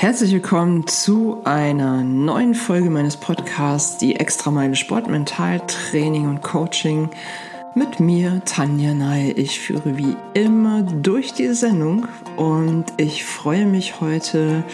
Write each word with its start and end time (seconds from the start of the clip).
Herzlich 0.00 0.32
willkommen 0.32 0.86
zu 0.86 1.42
einer 1.44 2.02
neuen 2.02 2.54
Folge 2.54 2.88
meines 2.88 3.18
Podcasts, 3.18 3.98
die 3.98 4.16
Extra 4.16 4.50
Meile 4.50 4.74
Sport, 4.74 5.08
Mental, 5.08 5.60
Training 5.66 6.26
und 6.26 6.40
Coaching. 6.40 7.10
Mit 7.74 8.00
mir, 8.00 8.40
Tanja 8.46 8.94
Ney. 8.94 9.32
Ich 9.32 9.60
führe 9.60 9.98
wie 9.98 10.16
immer 10.32 10.80
durch 10.80 11.34
die 11.34 11.52
Sendung 11.52 12.08
und 12.38 12.86
ich 12.96 13.26
freue 13.26 13.66
mich 13.66 14.00
heute 14.00 14.64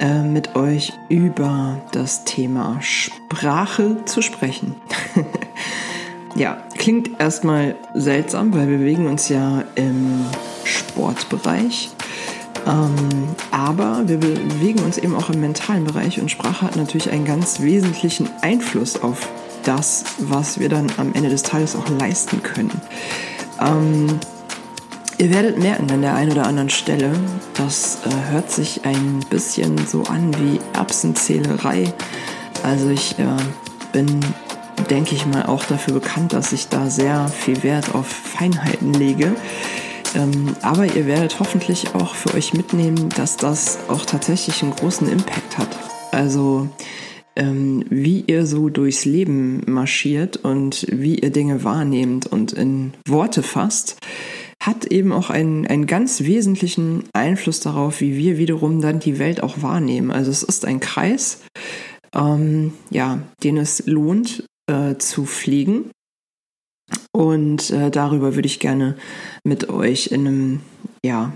äh, 0.00 0.22
mit 0.22 0.56
euch 0.56 0.92
über 1.08 1.80
das 1.92 2.24
Thema 2.24 2.78
Sprache 2.80 4.04
zu 4.06 4.22
sprechen. 4.22 4.74
ja, 6.34 6.60
klingt 6.76 7.20
erstmal 7.20 7.76
seltsam, 7.94 8.52
weil 8.52 8.68
wir 8.68 8.78
bewegen 8.78 9.06
uns 9.06 9.28
ja 9.28 9.62
im 9.76 10.26
Sportbereich. 10.64 11.93
Ähm, 12.66 13.28
aber 13.50 14.02
wir 14.06 14.18
bewegen 14.18 14.80
uns 14.80 14.98
eben 14.98 15.14
auch 15.14 15.30
im 15.30 15.40
mentalen 15.40 15.84
Bereich 15.84 16.20
und 16.20 16.30
Sprache 16.30 16.66
hat 16.66 16.76
natürlich 16.76 17.10
einen 17.10 17.24
ganz 17.24 17.60
wesentlichen 17.60 18.30
Einfluss 18.40 19.02
auf 19.02 19.28
das, 19.64 20.04
was 20.18 20.58
wir 20.58 20.68
dann 20.68 20.86
am 20.96 21.12
Ende 21.14 21.28
des 21.28 21.42
Tages 21.42 21.76
auch 21.76 21.88
leisten 21.88 22.42
können. 22.42 22.80
Ähm, 23.60 24.18
ihr 25.18 25.30
werdet 25.30 25.58
merken 25.58 25.90
an 25.90 26.02
der 26.02 26.14
einen 26.14 26.32
oder 26.32 26.46
anderen 26.46 26.70
Stelle, 26.70 27.12
das 27.54 27.98
äh, 28.06 28.32
hört 28.32 28.50
sich 28.50 28.84
ein 28.84 29.20
bisschen 29.30 29.78
so 29.86 30.04
an 30.04 30.34
wie 30.38 30.60
Erbsenzählerei. 30.74 31.92
Also 32.62 32.88
ich 32.88 33.18
äh, 33.18 33.24
bin, 33.92 34.20
denke 34.90 35.14
ich 35.14 35.26
mal, 35.26 35.46
auch 35.46 35.64
dafür 35.64 35.94
bekannt, 35.94 36.32
dass 36.32 36.52
ich 36.52 36.68
da 36.68 36.88
sehr 36.88 37.28
viel 37.28 37.62
Wert 37.62 37.94
auf 37.94 38.06
Feinheiten 38.06 38.94
lege. 38.94 39.34
Ähm, 40.14 40.54
aber 40.62 40.86
ihr 40.86 41.06
werdet 41.06 41.40
hoffentlich 41.40 41.94
auch 41.94 42.14
für 42.14 42.34
euch 42.34 42.54
mitnehmen, 42.54 43.08
dass 43.16 43.36
das 43.36 43.78
auch 43.88 44.04
tatsächlich 44.04 44.62
einen 44.62 44.74
großen 44.74 45.08
Impact 45.08 45.58
hat. 45.58 45.76
Also 46.12 46.68
ähm, 47.36 47.84
wie 47.90 48.24
ihr 48.26 48.46
so 48.46 48.68
durchs 48.68 49.04
Leben 49.04 49.62
marschiert 49.66 50.36
und 50.36 50.86
wie 50.90 51.18
ihr 51.18 51.30
Dinge 51.30 51.64
wahrnehmt 51.64 52.26
und 52.26 52.52
in 52.52 52.92
Worte 53.08 53.42
fasst, 53.42 53.96
hat 54.62 54.86
eben 54.86 55.12
auch 55.12 55.30
einen, 55.30 55.66
einen 55.66 55.86
ganz 55.86 56.22
wesentlichen 56.22 57.04
Einfluss 57.12 57.60
darauf, 57.60 58.00
wie 58.00 58.16
wir 58.16 58.38
wiederum 58.38 58.80
dann 58.80 59.00
die 59.00 59.18
Welt 59.18 59.42
auch 59.42 59.62
wahrnehmen. 59.62 60.10
Also 60.10 60.30
es 60.30 60.42
ist 60.42 60.64
ein 60.64 60.80
Kreis, 60.80 61.42
ähm, 62.14 62.72
ja, 62.90 63.18
den 63.42 63.56
es 63.56 63.84
lohnt 63.86 64.44
äh, 64.70 64.94
zu 64.96 65.26
pflegen 65.26 65.90
und 67.12 67.70
äh, 67.70 67.90
darüber 67.90 68.34
würde 68.34 68.46
ich 68.46 68.60
gerne 68.60 68.96
mit 69.44 69.68
euch 69.68 70.08
in 70.08 70.26
einem, 70.26 70.60
ja, 71.04 71.32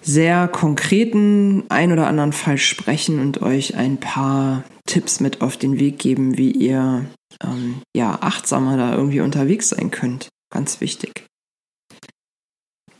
sehr 0.00 0.46
konkreten 0.46 1.64
ein 1.68 1.90
oder 1.90 2.06
anderen 2.06 2.32
Fall 2.32 2.58
sprechen 2.58 3.18
und 3.18 3.42
euch 3.42 3.74
ein 3.74 3.98
paar 3.98 4.62
Tipps 4.86 5.18
mit 5.18 5.40
auf 5.40 5.56
den 5.56 5.80
Weg 5.80 5.98
geben, 5.98 6.38
wie 6.38 6.52
ihr 6.52 7.06
ähm, 7.42 7.82
ja 7.94 8.18
achtsamer 8.20 8.76
da 8.76 8.94
irgendwie 8.94 9.20
unterwegs 9.20 9.70
sein 9.70 9.90
könnt. 9.90 10.28
Ganz 10.50 10.80
wichtig. 10.80 11.26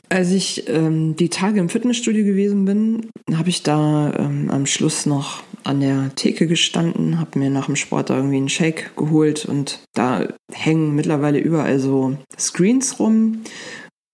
Als 0.08 0.30
ich 0.32 0.68
ähm, 0.68 1.16
die 1.16 1.28
Tage 1.28 1.60
im 1.60 1.68
Fitnessstudio 1.68 2.24
gewesen 2.24 2.64
bin, 2.64 3.10
habe 3.32 3.48
ich 3.48 3.62
da 3.62 4.12
ähm, 4.18 4.50
am 4.50 4.66
Schluss 4.66 5.06
noch 5.06 5.42
an 5.66 5.80
der 5.80 6.14
Theke 6.14 6.46
gestanden, 6.46 7.18
habe 7.18 7.38
mir 7.38 7.50
nach 7.50 7.66
dem 7.66 7.76
Sport 7.76 8.10
irgendwie 8.10 8.36
einen 8.36 8.48
Shake 8.48 8.96
geholt 8.96 9.44
und 9.44 9.80
da 9.94 10.26
hängen 10.52 10.94
mittlerweile 10.94 11.38
überall 11.38 11.78
so 11.78 12.16
Screens 12.38 12.98
rum 12.98 13.42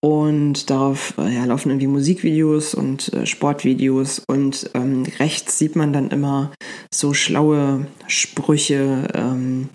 und 0.01 0.69
darauf 0.69 1.13
ja, 1.17 1.45
laufen 1.45 1.69
irgendwie 1.69 1.87
Musikvideos 1.87 2.73
und 2.73 3.13
äh, 3.13 3.25
Sportvideos 3.25 4.21
und 4.27 4.69
ähm, 4.73 5.05
rechts 5.19 5.57
sieht 5.57 5.75
man 5.75 5.93
dann 5.93 6.09
immer 6.09 6.51
so 6.93 7.13
schlaue 7.13 7.87
Sprüche. 8.07 9.07
Ähm, 9.13 9.69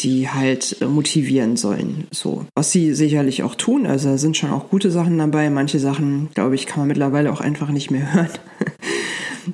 die 0.00 0.28
halt 0.28 0.80
äh, 0.80 0.86
motivieren 0.86 1.56
sollen. 1.56 2.06
So, 2.10 2.46
was 2.54 2.72
sie 2.72 2.94
sicherlich 2.94 3.42
auch 3.42 3.54
tun. 3.54 3.86
Also 3.86 4.10
da 4.10 4.18
sind 4.18 4.36
schon 4.36 4.50
auch 4.50 4.68
gute 4.68 4.90
Sachen 4.90 5.18
dabei. 5.18 5.50
Manche 5.50 5.78
Sachen, 5.78 6.30
glaube 6.34 6.56
ich, 6.56 6.66
kann 6.66 6.80
man 6.80 6.88
mittlerweile 6.88 7.32
auch 7.32 7.40
einfach 7.40 7.70
nicht 7.70 7.90
mehr 7.90 8.12
hören. 8.14 8.28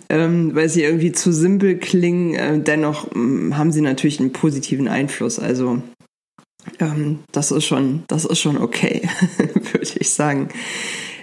Ähm, 0.09 0.55
weil 0.55 0.69
sie 0.69 0.83
irgendwie 0.83 1.12
zu 1.12 1.33
simpel 1.33 1.78
klingen. 1.78 2.34
Äh, 2.34 2.61
dennoch 2.61 3.06
äh, 3.09 3.53
haben 3.53 3.73
sie 3.73 3.81
natürlich 3.81 4.21
einen 4.21 4.33
positiven 4.33 4.89
Einfluss. 4.89 5.39
Also 5.39 5.83
ähm, 6.78 7.21
das 7.33 7.51
ist 7.51 7.65
schon, 7.65 8.05
das 8.09 8.25
ist 8.25 8.41
schon 8.41 8.59
okay, 8.59 9.09
würde 9.39 9.91
ich 9.99 10.11
sagen. 10.11 10.49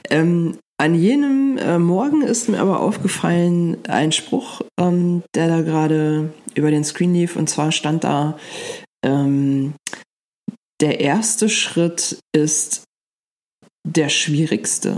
Ähm, 0.09 0.57
an 0.79 0.93
jenem 0.93 1.57
äh, 1.57 1.79
Morgen 1.79 2.21
ist 2.21 2.49
mir 2.49 2.59
aber 2.59 2.79
aufgefallen 2.81 3.77
ein 3.87 4.11
Spruch, 4.11 4.61
ähm, 4.79 5.23
der 5.33 5.47
da 5.47 5.61
gerade 5.61 6.31
über 6.53 6.69
den 6.69 6.83
Screen 6.83 7.13
lief. 7.13 7.35
Und 7.35 7.49
zwar 7.49 7.71
stand 7.71 8.03
da, 8.03 8.37
ähm, 9.03 9.73
der 10.79 10.99
erste 10.99 11.49
Schritt 11.49 12.19
ist 12.31 12.83
der 13.87 14.09
schwierigste. 14.09 14.97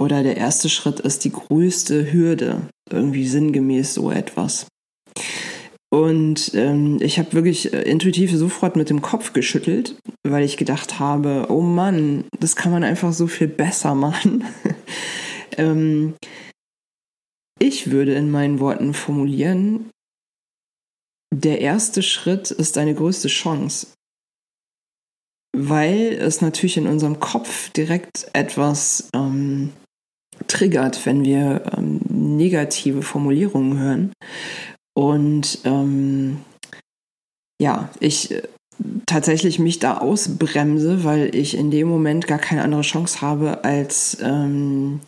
Oder 0.00 0.22
der 0.22 0.36
erste 0.36 0.68
Schritt 0.68 1.00
ist 1.00 1.24
die 1.24 1.32
größte 1.32 2.12
Hürde. 2.12 2.68
Irgendwie 2.94 3.26
sinngemäß 3.26 3.94
so 3.94 4.10
etwas. 4.10 4.66
Und 5.94 6.52
ähm, 6.54 6.98
ich 7.00 7.20
habe 7.20 7.34
wirklich 7.34 7.72
äh, 7.72 7.82
intuitiv 7.82 8.32
sofort 8.32 8.74
mit 8.74 8.90
dem 8.90 9.00
Kopf 9.00 9.32
geschüttelt, 9.32 9.94
weil 10.26 10.44
ich 10.44 10.56
gedacht 10.56 10.98
habe, 10.98 11.46
oh 11.50 11.60
Mann, 11.60 12.24
das 12.40 12.56
kann 12.56 12.72
man 12.72 12.82
einfach 12.82 13.12
so 13.12 13.28
viel 13.28 13.46
besser 13.46 13.94
machen. 13.94 14.44
ähm, 15.56 16.14
ich 17.60 17.92
würde 17.92 18.14
in 18.14 18.30
meinen 18.30 18.58
Worten 18.58 18.92
formulieren, 18.92 19.90
der 21.32 21.60
erste 21.60 22.02
Schritt 22.02 22.50
ist 22.50 22.76
deine 22.76 22.94
größte 22.94 23.28
Chance, 23.28 23.88
weil 25.56 26.12
es 26.12 26.40
natürlich 26.40 26.76
in 26.76 26.86
unserem 26.86 27.20
Kopf 27.20 27.70
direkt 27.70 28.28
etwas 28.32 29.10
ähm, 29.14 29.72
triggert, 30.48 31.06
wenn 31.06 31.24
wir 31.24 31.72
ähm, 31.76 32.00
negative 32.24 33.02
Formulierungen 33.02 33.78
hören. 33.78 34.12
Und 34.96 35.58
ähm, 35.64 36.38
ja, 37.60 37.90
ich 38.00 38.30
äh, 38.30 38.42
tatsächlich 39.06 39.58
mich 39.58 39.78
da 39.78 39.98
ausbremse, 39.98 41.04
weil 41.04 41.34
ich 41.34 41.56
in 41.56 41.70
dem 41.70 41.88
Moment 41.88 42.26
gar 42.26 42.38
keine 42.38 42.62
andere 42.62 42.82
Chance 42.82 43.20
habe, 43.20 43.64
als 43.64 44.18
ähm, 44.20 45.00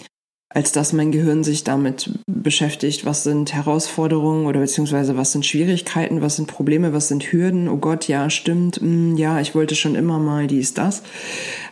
als 0.57 0.73
dass 0.73 0.95
mein 0.95 1.13
Gehirn 1.13 1.45
sich 1.45 1.65
damit 1.65 2.09
beschäftigt, 2.27 3.05
was 3.05 3.25
sind 3.25 3.53
Herausforderungen 3.53 4.47
oder 4.47 4.61
beziehungsweise 4.61 5.15
was 5.15 5.33
sind 5.33 5.45
Schwierigkeiten, 5.45 6.23
was 6.23 6.37
sind 6.37 6.47
Probleme, 6.47 6.95
was 6.95 7.09
sind 7.09 7.31
Hürden. 7.31 7.69
Oh 7.69 7.77
Gott, 7.77 8.09
ja, 8.09 8.31
stimmt, 8.31 8.81
mm, 8.81 9.17
ja, 9.17 9.39
ich 9.39 9.55
wollte 9.55 9.75
schon 9.75 9.95
immer 9.95 10.19
mal 10.19 10.47
dies, 10.47 10.73
das. 10.73 11.03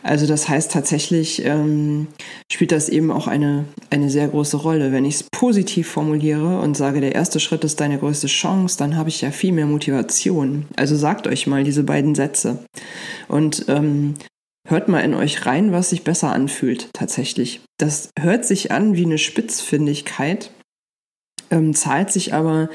Also 0.03 0.27
das 0.27 0.47
heißt 0.47 0.71
tatsächlich 0.71 1.43
ähm, 1.43 2.05
spielt 2.51 2.71
das 2.71 2.87
eben 2.87 3.09
auch 3.09 3.25
eine, 3.25 3.65
eine 3.89 4.11
sehr 4.11 4.27
große 4.27 4.57
Rolle. 4.57 4.91
Wenn 4.91 5.05
ich 5.05 5.15
es 5.15 5.23
positiv 5.31 5.87
formuliere 5.87 6.59
und 6.59 6.77
sage, 6.77 7.01
der 7.01 7.15
erste 7.15 7.39
Schritt 7.39 7.63
ist 7.63 7.79
deine 7.79 7.97
größte 7.97 8.27
Chance, 8.27 8.77
dann 8.77 8.97
habe 8.97 9.09
ich 9.09 9.19
ja 9.19 9.31
viel 9.31 9.51
mehr 9.51 9.65
Motivation. 9.65 10.67
Also 10.75 10.95
sagt 10.95 11.25
euch 11.25 11.47
mal 11.47 11.63
diese 11.63 11.81
beiden 11.81 12.13
Sätze. 12.13 12.59
Und 13.27 13.65
ähm, 13.67 14.13
Hört 14.67 14.87
mal 14.87 15.01
in 15.01 15.13
euch 15.13 15.45
rein, 15.45 15.71
was 15.71 15.91
sich 15.91 16.03
besser 16.03 16.33
anfühlt 16.33 16.89
tatsächlich. 16.93 17.61
Das 17.77 18.09
hört 18.19 18.45
sich 18.45 18.71
an 18.71 18.95
wie 18.95 19.05
eine 19.05 19.19
Spitzfindigkeit, 19.19 20.49
ähm, 21.51 21.75
zahlt 21.75 22.11
sich 22.11 22.33
aber 22.33 22.69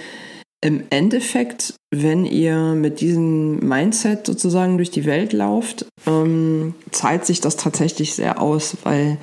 im 0.63 0.85
Endeffekt, 0.91 1.75
wenn 1.91 2.25
ihr 2.25 2.75
mit 2.75 3.01
diesem 3.01 3.59
Mindset 3.67 4.27
sozusagen 4.27 4.77
durch 4.77 4.91
die 4.91 5.07
Welt 5.07 5.33
lauft, 5.33 5.87
ähm, 6.07 6.75
zahlt 6.93 7.25
sich 7.25 7.41
das 7.41 7.57
tatsächlich 7.57 8.15
sehr 8.15 8.41
aus, 8.41 8.77
weil, 8.85 9.17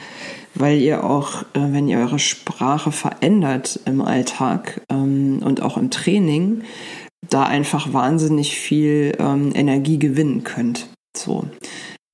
weil 0.55 0.79
ihr 0.79 1.03
auch, 1.03 1.43
äh, 1.53 1.71
wenn 1.71 1.87
ihr 1.87 1.99
eure 1.99 2.19
Sprache 2.19 2.91
verändert 2.91 3.79
im 3.85 4.01
Alltag 4.01 4.81
ähm, 4.89 5.41
und 5.43 5.61
auch 5.61 5.77
im 5.77 5.91
Training, 5.91 6.63
da 7.29 7.43
einfach 7.43 7.93
wahnsinnig 7.93 8.57
viel 8.57 9.15
ähm, 9.19 9.51
Energie 9.53 9.99
gewinnen 9.99 10.43
könnt. 10.43 10.87
So. 11.15 11.45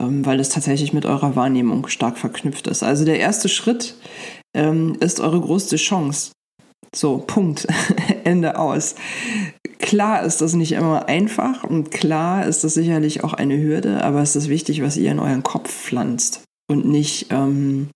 Ähm, 0.04 0.26
weil 0.26 0.40
es 0.40 0.50
tatsächlich 0.50 0.94
mit 0.94 1.06
eurer 1.06 1.36
Wahrnehmung 1.36 1.88
stark 1.88 2.18
verknüpft 2.18 2.68
ist. 2.68 2.84
Also 2.84 3.06
der 3.06 3.20
erste 3.20 3.50
Schritt 3.50 3.96
ähm, 4.54 4.98
ist 5.00 5.20
eure 5.20 5.40
größte 5.40 5.78
Chance. 5.78 6.32
So, 6.96 7.18
Punkt. 7.20 7.68
Ende 8.24 8.58
aus. 8.60 8.96
Klar 9.80 10.24
ist 10.24 10.42
das 10.42 10.54
nicht 10.54 10.74
immer 10.74 11.08
einfach 11.08 11.64
und 11.64 11.92
klar 11.92 12.46
ist 12.46 12.64
das 12.64 12.74
sicherlich 12.74 13.24
auch 13.24 13.34
eine 13.34 13.58
Hürde, 13.58 14.04
aber 14.04 14.22
es 14.22 14.36
ist 14.36 14.48
wichtig, 14.48 14.82
was 14.82 14.98
ihr 14.98 15.12
in 15.12 15.20
euren 15.20 15.44
Kopf 15.44 15.70
pflanzt 15.70 16.44
und 16.70 16.86
nicht, 16.86 17.28
ähm, 17.32 17.90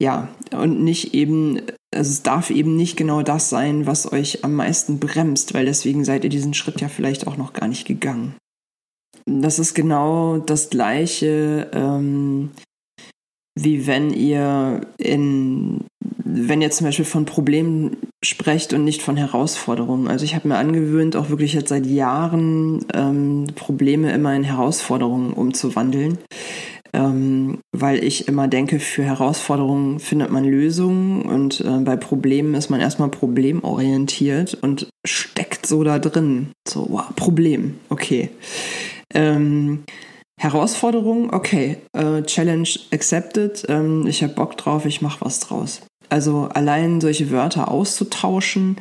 ja, 0.00 0.28
und 0.52 0.84
nicht 0.84 1.14
eben, 1.14 1.62
also 1.94 2.10
es 2.10 2.22
darf 2.22 2.50
eben 2.50 2.76
nicht 2.76 2.98
genau 2.98 3.22
das 3.22 3.48
sein, 3.48 3.86
was 3.86 4.12
euch 4.12 4.44
am 4.44 4.54
meisten 4.54 5.00
bremst, 5.00 5.54
weil 5.54 5.64
deswegen 5.64 6.04
seid 6.04 6.24
ihr 6.24 6.30
diesen 6.30 6.52
Schritt 6.52 6.80
ja 6.82 6.88
vielleicht 6.88 7.26
auch 7.26 7.38
noch 7.38 7.54
gar 7.54 7.66
nicht 7.66 7.86
gegangen 7.86 8.34
das 9.28 9.58
ist 9.58 9.74
genau 9.74 10.38
das 10.38 10.70
gleiche, 10.70 11.68
ähm, 11.72 12.50
wie 13.54 13.86
wenn 13.86 14.10
ihr 14.10 14.80
in 14.98 15.84
wenn 16.30 16.60
ihr 16.60 16.70
zum 16.70 16.86
Beispiel 16.86 17.06
von 17.06 17.24
Problemen 17.24 17.96
sprecht 18.22 18.74
und 18.74 18.84
nicht 18.84 19.00
von 19.00 19.16
Herausforderungen. 19.16 20.08
Also 20.08 20.26
ich 20.26 20.34
habe 20.34 20.46
mir 20.46 20.56
angewöhnt, 20.56 21.16
auch 21.16 21.30
wirklich 21.30 21.54
jetzt 21.54 21.70
seit 21.70 21.86
Jahren 21.86 22.84
ähm, 22.92 23.46
Probleme 23.54 24.12
immer 24.12 24.34
in 24.36 24.44
Herausforderungen 24.44 25.32
umzuwandeln 25.32 26.18
ähm, 26.92 27.58
weil 27.72 28.02
ich 28.02 28.28
immer 28.28 28.48
denke, 28.48 28.80
für 28.80 29.04
Herausforderungen 29.04 30.00
findet 30.00 30.30
man 30.30 30.44
Lösungen 30.44 31.22
und 31.22 31.60
äh, 31.60 31.78
bei 31.80 31.96
Problemen 31.96 32.54
ist 32.54 32.70
man 32.70 32.80
erstmal 32.80 33.10
problemorientiert 33.10 34.54
und 34.54 34.88
steckt 35.06 35.66
so 35.66 35.84
da 35.84 35.98
drin. 35.98 36.48
So, 36.66 36.86
wow, 36.90 37.14
Problem, 37.14 37.74
okay. 37.88 38.30
Ähm, 39.14 39.84
Herausforderung, 40.40 41.32
okay. 41.32 41.78
Äh, 41.92 42.22
Challenge 42.22 42.68
accepted, 42.92 43.64
ähm, 43.68 44.06
ich 44.06 44.22
habe 44.22 44.34
Bock 44.34 44.56
drauf, 44.56 44.86
ich 44.86 45.02
mache 45.02 45.24
was 45.24 45.40
draus. 45.40 45.82
Also 46.08 46.48
allein 46.54 47.00
solche 47.00 47.30
Wörter 47.30 47.70
auszutauschen, 47.70 48.76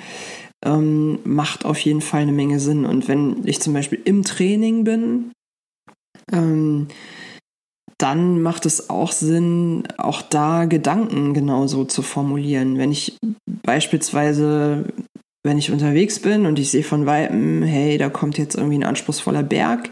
ähm, 0.66 1.20
macht 1.24 1.66
auf 1.66 1.80
jeden 1.80 2.02
Fall 2.02 2.22
eine 2.22 2.32
Menge 2.32 2.60
Sinn. 2.60 2.86
Und 2.86 3.08
wenn 3.08 3.46
ich 3.46 3.60
zum 3.60 3.74
Beispiel 3.74 4.00
im 4.06 4.24
Training 4.24 4.84
bin, 4.84 5.32
ähm, 6.32 6.88
dann 7.98 8.42
macht 8.44 8.68
es 8.68 8.90
auch 8.92 9.12
Sinn, 9.12 9.84
auch 9.98 10.22
da 10.22 10.66
Gedanken 10.66 11.34
genauso 11.34 11.84
zu 11.86 12.04
formulieren. 12.04 12.78
Wenn 12.78 12.92
ich 12.92 13.18
beispielsweise, 13.64 14.86
wenn 15.48 15.58
ich 15.58 15.72
unterwegs 15.72 16.20
bin 16.20 16.46
und 16.46 16.60
ich 16.60 16.70
sehe 16.70 16.84
von 16.84 17.06
Weitem, 17.06 17.64
hey, 17.64 17.98
da 17.98 18.10
kommt 18.10 18.38
jetzt 18.38 18.56
irgendwie 18.56 18.78
ein 18.78 18.84
anspruchsvoller 18.84 19.44
Berg, 19.44 19.90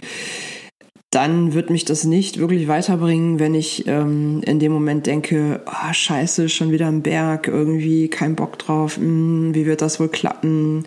dann 1.09 1.53
wird 1.53 1.69
mich 1.69 1.85
das 1.85 2.03
nicht 2.03 2.39
wirklich 2.39 2.67
weiterbringen, 2.67 3.39
wenn 3.39 3.55
ich 3.55 3.87
ähm, 3.87 4.41
in 4.45 4.59
dem 4.59 4.73
Moment 4.73 5.07
denke, 5.07 5.61
oh, 5.65 5.93
scheiße, 5.93 6.49
schon 6.49 6.71
wieder 6.71 6.87
ein 6.87 7.03
Berg, 7.03 7.47
irgendwie 7.47 8.09
kein 8.09 8.35
Bock 8.35 8.59
drauf, 8.59 8.97
hm, 8.97 9.55
wie 9.55 9.65
wird 9.65 9.81
das 9.81 9.99
wohl 9.99 10.09
klappen? 10.09 10.85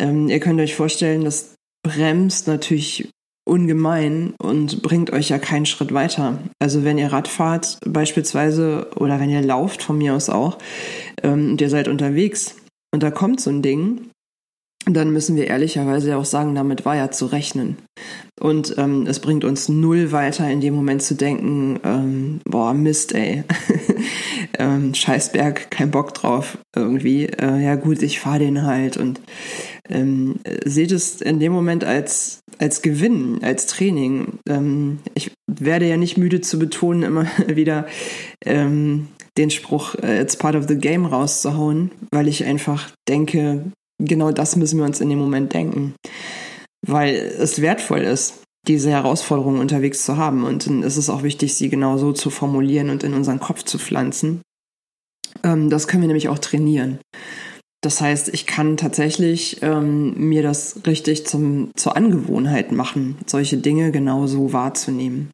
Ähm, 0.00 0.28
ihr 0.28 0.40
könnt 0.40 0.60
euch 0.60 0.74
vorstellen, 0.74 1.24
das 1.24 1.54
bremst 1.84 2.48
natürlich 2.48 3.08
ungemein 3.48 4.34
und 4.42 4.82
bringt 4.82 5.12
euch 5.12 5.28
ja 5.28 5.38
keinen 5.38 5.66
Schritt 5.66 5.94
weiter. 5.94 6.40
Also 6.58 6.82
wenn 6.82 6.98
ihr 6.98 7.12
Rad 7.12 7.28
fahrt 7.28 7.78
beispielsweise 7.86 8.88
oder 8.96 9.20
wenn 9.20 9.30
ihr 9.30 9.42
lauft 9.42 9.84
von 9.84 9.96
mir 9.96 10.14
aus 10.14 10.28
auch 10.28 10.58
ähm, 11.22 11.52
und 11.52 11.60
ihr 11.60 11.70
seid 11.70 11.86
unterwegs 11.86 12.56
und 12.96 13.02
da 13.02 13.10
kommt 13.10 13.42
so 13.42 13.50
ein 13.50 13.60
Ding, 13.60 14.08
dann 14.86 15.12
müssen 15.12 15.36
wir 15.36 15.48
ehrlicherweise 15.48 16.16
auch 16.16 16.24
sagen, 16.24 16.54
damit 16.54 16.86
war 16.86 16.96
ja 16.96 17.10
zu 17.10 17.26
rechnen. 17.26 17.76
Und 18.40 18.74
ähm, 18.78 19.06
es 19.06 19.20
bringt 19.20 19.44
uns 19.44 19.68
null 19.68 20.12
weiter, 20.12 20.50
in 20.50 20.62
dem 20.62 20.72
Moment 20.72 21.02
zu 21.02 21.14
denken, 21.14 21.78
ähm, 21.84 22.40
boah, 22.46 22.72
Mist, 22.72 23.14
ey. 23.14 23.44
ähm, 24.58 24.94
Scheißberg, 24.94 25.70
kein 25.70 25.90
Bock 25.90 26.14
drauf 26.14 26.56
irgendwie. 26.74 27.26
Äh, 27.26 27.62
ja 27.62 27.74
gut, 27.74 28.00
ich 28.00 28.18
fahre 28.18 28.38
den 28.38 28.62
halt 28.62 28.96
und 28.96 29.20
ähm, 29.90 30.36
seht 30.64 30.90
es 30.90 31.20
in 31.20 31.38
dem 31.38 31.52
Moment 31.52 31.84
als, 31.84 32.40
als 32.56 32.80
Gewinn, 32.80 33.40
als 33.42 33.66
Training. 33.66 34.38
Ähm, 34.48 35.00
ich 35.12 35.32
werde 35.46 35.86
ja 35.86 35.98
nicht 35.98 36.16
müde 36.16 36.40
zu 36.40 36.58
betonen, 36.58 37.02
immer 37.02 37.26
wieder 37.46 37.84
ähm, 38.42 39.08
den 39.36 39.50
Spruch, 39.50 39.94
äh, 39.96 40.20
it's 40.20 40.36
part 40.36 40.54
of 40.54 40.66
the 40.68 40.76
game 40.76 41.06
rauszuhauen, 41.06 41.90
weil 42.10 42.28
ich 42.28 42.44
einfach 42.44 42.90
denke, 43.08 43.70
genau 43.98 44.32
das 44.32 44.56
müssen 44.56 44.78
wir 44.78 44.86
uns 44.86 45.00
in 45.00 45.10
dem 45.10 45.18
Moment 45.18 45.52
denken. 45.52 45.94
Weil 46.86 47.14
es 47.14 47.60
wertvoll 47.60 48.00
ist, 48.00 48.42
diese 48.66 48.90
Herausforderungen 48.90 49.60
unterwegs 49.60 50.04
zu 50.04 50.16
haben. 50.16 50.44
Und 50.44 50.66
dann 50.66 50.82
ist 50.82 50.96
es 50.96 51.10
auch 51.10 51.22
wichtig, 51.22 51.54
sie 51.54 51.68
genau 51.68 51.98
so 51.98 52.12
zu 52.12 52.30
formulieren 52.30 52.90
und 52.90 53.04
in 53.04 53.14
unseren 53.14 53.40
Kopf 53.40 53.62
zu 53.62 53.78
pflanzen. 53.78 54.42
Ähm, 55.42 55.70
das 55.70 55.88
können 55.88 56.02
wir 56.02 56.08
nämlich 56.08 56.28
auch 56.28 56.38
trainieren. 56.38 56.98
Das 57.82 58.00
heißt, 58.00 58.28
ich 58.34 58.46
kann 58.46 58.76
tatsächlich 58.76 59.62
ähm, 59.62 60.14
mir 60.28 60.42
das 60.42 60.80
richtig 60.86 61.26
zum, 61.26 61.70
zur 61.76 61.96
Angewohnheit 61.96 62.72
machen, 62.72 63.16
solche 63.26 63.58
Dinge 63.58 63.92
genauso 63.92 64.52
wahrzunehmen. 64.52 65.30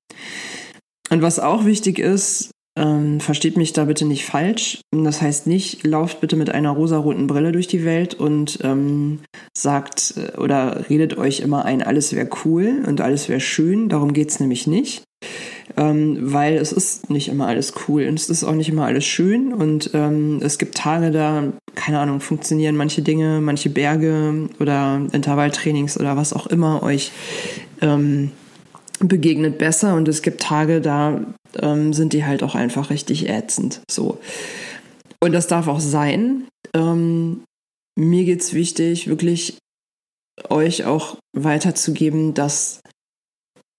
Und 1.09 1.23
was 1.23 1.39
auch 1.39 1.65
wichtig 1.65 1.99
ist, 1.99 2.51
ähm, 2.77 3.21
versteht 3.21 3.57
mich 3.57 3.73
da 3.73 3.85
bitte 3.85 4.05
nicht 4.07 4.25
falsch. 4.25 4.81
Das 4.91 5.21
heißt 5.21 5.47
nicht, 5.47 5.87
lauft 5.87 6.21
bitte 6.21 6.37
mit 6.37 6.51
einer 6.51 6.71
rosaroten 6.71 7.27
Brille 7.27 7.53
durch 7.53 7.67
die 7.67 7.85
Welt 7.85 8.15
und 8.15 8.59
ähm, 8.63 9.21
sagt 9.57 10.15
äh, 10.17 10.39
oder 10.39 10.89
redet 10.89 11.19
euch 11.19 11.41
immer 11.41 11.65
ein, 11.65 11.83
alles 11.83 12.15
wäre 12.15 12.29
cool 12.45 12.83
und 12.87 13.01
alles 13.01 13.29
wäre 13.29 13.41
schön. 13.41 13.89
Darum 13.89 14.13
geht's 14.13 14.41
nämlich 14.41 14.67
nicht. 14.67 15.03
Ähm, 15.77 16.19
weil 16.21 16.57
es 16.57 16.73
ist 16.73 17.09
nicht 17.09 17.29
immer 17.29 17.47
alles 17.47 17.75
cool 17.87 18.07
und 18.07 18.19
es 18.19 18.29
ist 18.29 18.45
auch 18.45 18.55
nicht 18.55 18.69
immer 18.69 18.85
alles 18.85 19.05
schön 19.05 19.55
und 19.55 19.91
ähm, 19.95 20.41
es 20.43 20.59
gibt 20.59 20.75
Tage, 20.75 21.11
da, 21.11 21.45
keine 21.75 22.01
Ahnung, 22.01 22.21
funktionieren 22.21 22.77
manche 22.77 23.01
Dinge, 23.01 23.41
manche 23.41 23.71
Berge 23.71 24.51
oder 24.59 25.01
Intervalltrainings 25.13 25.99
oder 25.99 26.17
was 26.17 26.35
auch 26.35 26.47
immer 26.49 26.83
euch 26.83 27.13
ähm, 27.81 28.33
begegnet 28.99 29.57
besser 29.59 29.95
und 29.95 30.09
es 30.09 30.21
gibt 30.21 30.43
Tage, 30.43 30.81
da 30.81 31.21
ähm, 31.61 31.93
sind 31.93 32.13
die 32.13 32.25
halt 32.25 32.43
auch 32.43 32.55
einfach 32.55 32.91
richtig 32.91 33.29
ätzend. 33.29 33.81
So. 33.91 34.19
Und 35.21 35.33
das 35.33 35.47
darf 35.47 35.69
auch 35.69 35.81
sein. 35.81 36.49
Ähm, 36.75 37.45
mir 37.97 38.25
geht's 38.25 38.55
wichtig, 38.55 39.09
wirklich 39.09 39.59
euch 40.49 40.85
auch 40.85 41.17
weiterzugeben, 41.37 42.35
dass 42.35 42.81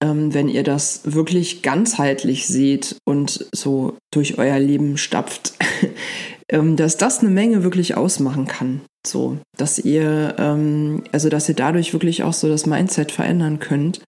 ähm, 0.04 0.34
wenn 0.34 0.50
ihr 0.50 0.64
das 0.64 1.02
wirklich 1.06 1.62
ganzheitlich 1.62 2.48
seht 2.48 2.98
und 3.06 3.48
so 3.54 3.98
durch 4.14 4.38
euer 4.38 4.60
Leben 4.60 4.98
stapft, 4.98 5.54
ähm, 6.50 6.76
dass 6.76 6.98
das 6.98 7.20
eine 7.20 7.30
Menge 7.30 7.64
wirklich 7.64 7.96
ausmachen 7.96 8.46
kann. 8.46 8.82
So, 9.06 9.38
dass 9.58 9.80
ihr, 9.80 10.36
ähm, 10.38 11.04
also 11.12 11.30
dass 11.30 11.50
ihr 11.50 11.56
dadurch 11.56 11.94
wirklich 11.94 12.24
auch 12.24 12.34
so 12.34 12.48
das 12.48 12.66
Mindset 12.66 13.12
verändern 13.12 13.60
könnt 13.60 14.02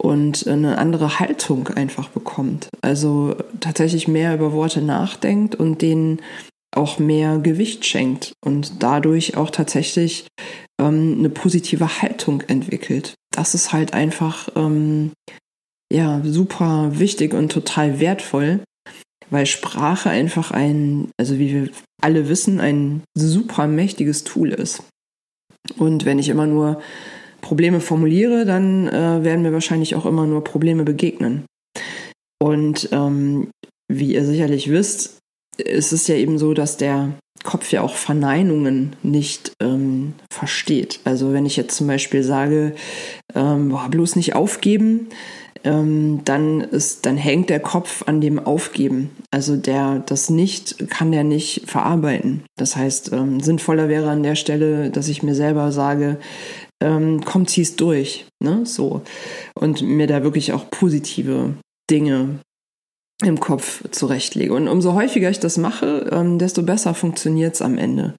und 0.00 0.46
eine 0.46 0.78
andere 0.78 1.18
Haltung 1.18 1.68
einfach 1.68 2.08
bekommt. 2.08 2.68
Also 2.82 3.36
tatsächlich 3.60 4.08
mehr 4.08 4.34
über 4.34 4.52
Worte 4.52 4.80
nachdenkt 4.80 5.54
und 5.54 5.82
denen 5.82 6.20
auch 6.76 6.98
mehr 6.98 7.38
Gewicht 7.38 7.84
schenkt 7.86 8.32
und 8.44 8.82
dadurch 8.82 9.36
auch 9.36 9.50
tatsächlich 9.50 10.26
ähm, 10.80 11.16
eine 11.18 11.30
positive 11.30 12.02
Haltung 12.02 12.42
entwickelt. 12.42 13.14
Das 13.32 13.54
ist 13.54 13.72
halt 13.72 13.94
einfach 13.94 14.48
ähm, 14.54 15.12
ja 15.92 16.20
super 16.24 16.90
wichtig 16.98 17.34
und 17.34 17.50
total 17.50 18.00
wertvoll, 18.00 18.60
weil 19.30 19.46
Sprache 19.46 20.10
einfach 20.10 20.50
ein, 20.50 21.10
also 21.18 21.38
wie 21.38 21.52
wir 21.52 21.70
alle 22.00 22.28
wissen, 22.28 22.60
ein 22.60 23.02
super 23.14 23.66
mächtiges 23.66 24.24
Tool 24.24 24.50
ist. 24.50 24.82
Und 25.76 26.04
wenn 26.04 26.18
ich 26.18 26.28
immer 26.28 26.46
nur 26.46 26.80
Probleme 27.40 27.80
formuliere, 27.80 28.44
dann 28.44 28.88
äh, 28.88 29.24
werden 29.24 29.42
mir 29.42 29.52
wahrscheinlich 29.52 29.94
auch 29.94 30.06
immer 30.06 30.26
nur 30.26 30.44
Probleme 30.44 30.84
begegnen. 30.84 31.44
Und 32.40 32.88
ähm, 32.92 33.50
wie 33.88 34.14
ihr 34.14 34.24
sicherlich 34.24 34.70
wisst, 34.70 35.18
ist 35.56 35.92
es 35.92 36.06
ja 36.06 36.14
eben 36.14 36.38
so, 36.38 36.54
dass 36.54 36.76
der 36.76 37.12
Kopf 37.44 37.70
ja 37.72 37.82
auch 37.82 37.94
Verneinungen 37.94 38.96
nicht 39.02 39.52
ähm, 39.62 40.14
versteht. 40.32 41.00
Also 41.04 41.32
wenn 41.32 41.46
ich 41.46 41.56
jetzt 41.56 41.76
zum 41.76 41.86
Beispiel 41.86 42.22
sage, 42.22 42.74
ähm, 43.34 43.70
boah, 43.70 43.88
bloß 43.88 44.16
nicht 44.16 44.34
aufgeben, 44.34 45.08
ähm, 45.64 46.20
dann 46.24 46.60
ist, 46.60 47.06
dann 47.06 47.16
hängt 47.16 47.50
der 47.50 47.60
Kopf 47.60 48.02
an 48.06 48.20
dem 48.20 48.38
Aufgeben. 48.38 49.10
Also 49.30 49.56
der 49.56 50.00
das 50.00 50.30
nicht 50.30 50.90
kann 50.90 51.12
der 51.12 51.24
nicht 51.24 51.68
verarbeiten. 51.68 52.42
Das 52.56 52.76
heißt, 52.76 53.12
ähm, 53.12 53.40
sinnvoller 53.40 53.88
wäre 53.88 54.10
an 54.10 54.22
der 54.22 54.34
Stelle, 54.34 54.90
dass 54.90 55.08
ich 55.08 55.22
mir 55.22 55.34
selber 55.34 55.72
sage, 55.72 56.18
ähm, 56.82 57.22
komm, 57.24 57.46
zieh's 57.46 57.76
durch, 57.76 58.26
ne, 58.42 58.64
so 58.64 59.02
und 59.58 59.82
mir 59.82 60.06
da 60.06 60.22
wirklich 60.22 60.52
auch 60.52 60.70
positive 60.70 61.54
Dinge 61.90 62.40
im 63.24 63.40
Kopf 63.40 63.82
zurechtlege. 63.90 64.54
Und 64.54 64.68
umso 64.68 64.94
häufiger 64.94 65.28
ich 65.28 65.40
das 65.40 65.56
mache, 65.56 66.08
ähm, 66.12 66.38
desto 66.38 66.62
besser 66.62 66.94
funktioniert's 66.94 67.62
am 67.62 67.76
Ende, 67.76 68.14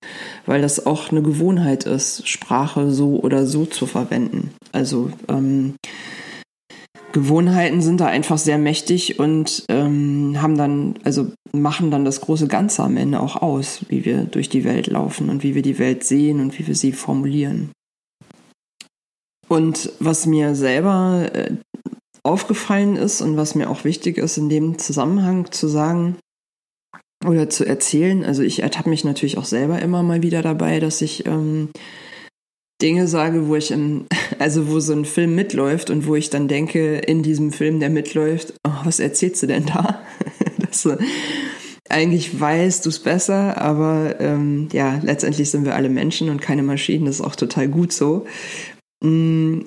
weil 0.46 0.62
das 0.62 0.86
auch 0.86 1.12
eine 1.12 1.22
Gewohnheit 1.22 1.86
ist, 1.86 2.28
Sprache 2.28 2.92
so 2.92 3.20
oder 3.22 3.46
so 3.46 3.66
zu 3.66 3.86
verwenden. 3.86 4.52
Also 4.74 5.12
ähm, 5.30 5.76
Gewohnheiten 7.14 7.82
sind 7.82 8.02
da 8.02 8.08
einfach 8.08 8.38
sehr 8.38 8.58
mächtig 8.58 9.20
und 9.20 9.64
ähm, 9.70 10.42
haben 10.42 10.58
dann, 10.58 10.96
also 11.04 11.32
machen 11.54 11.92
dann 11.92 12.06
das 12.06 12.22
große 12.22 12.48
Ganze 12.48 12.84
am 12.84 12.98
Ende 12.98 13.20
auch 13.20 13.38
aus, 13.42 13.86
wie 13.88 14.06
wir 14.06 14.26
durch 14.26 14.50
die 14.50 14.64
Welt 14.64 14.88
laufen 14.88 15.30
und 15.30 15.44
wie 15.44 15.56
wir 15.56 15.64
die 15.64 15.80
Welt 15.80 16.04
sehen 16.04 16.40
und 16.40 16.60
wie 16.60 16.68
wir 16.68 16.76
sie 16.76 16.92
formulieren. 16.92 17.72
Und 19.50 19.92
was 20.00 20.28
mir 20.28 20.56
selber 20.56 21.30
äh, 21.34 21.56
aufgefallen 22.24 22.96
ist 22.96 23.22
und 23.22 23.36
was 23.36 23.56
mir 23.56 23.70
auch 23.70 23.84
wichtig 23.84 24.18
ist, 24.18 24.38
in 24.38 24.48
dem 24.48 24.78
Zusammenhang 24.78 25.52
zu 25.52 25.68
sagen 25.68 26.18
oder 27.26 27.50
zu 27.50 27.66
erzählen, 27.66 28.24
also 28.24 28.44
ich 28.44 28.62
ertappe 28.62 28.90
mich 28.90 29.04
natürlich 29.04 29.38
auch 29.38 29.46
selber 29.46 29.82
immer 29.82 30.04
mal 30.04 30.22
wieder 30.22 30.44
dabei, 30.44 30.80
dass 30.80 31.02
ich 31.02 31.26
ähm, 31.26 31.70
Dinge 32.82 33.08
sage, 33.08 33.48
wo 33.48 33.56
ich 33.56 33.72
im, 33.72 34.06
also 34.40 34.70
wo 34.70 34.80
so 34.80 34.94
ein 34.94 35.06
Film 35.06 35.36
mitläuft 35.36 35.90
und 35.90 36.06
wo 36.06 36.16
ich 36.16 36.30
dann 36.30 36.48
denke, 36.48 36.98
in 37.00 37.24
diesem 37.24 37.52
Film, 37.52 37.80
der 37.80 37.90
mitläuft, 37.90 38.54
oh, 38.68 38.72
was 38.84 39.00
erzählst 39.00 39.42
du 39.44 39.48
denn 39.48 39.66
da? 39.66 40.04
das, 40.60 40.88
eigentlich 41.90 42.40
weißt 42.40 42.86
du 42.86 42.90
es 42.90 43.00
besser, 43.00 43.60
aber 43.60 44.20
ähm, 44.20 44.70
ja, 44.72 45.00
letztendlich 45.02 45.50
sind 45.50 45.66
wir 45.66 45.76
alle 45.76 45.90
Menschen 45.90 46.30
und 46.30 46.40
keine 46.40 46.62
Maschinen, 46.62 47.06
das 47.06 47.16
ist 47.16 47.26
auch 47.26 47.36
total 47.36 47.68
gut 47.68 47.92
so. 47.92 48.28
Mm, 49.04 49.62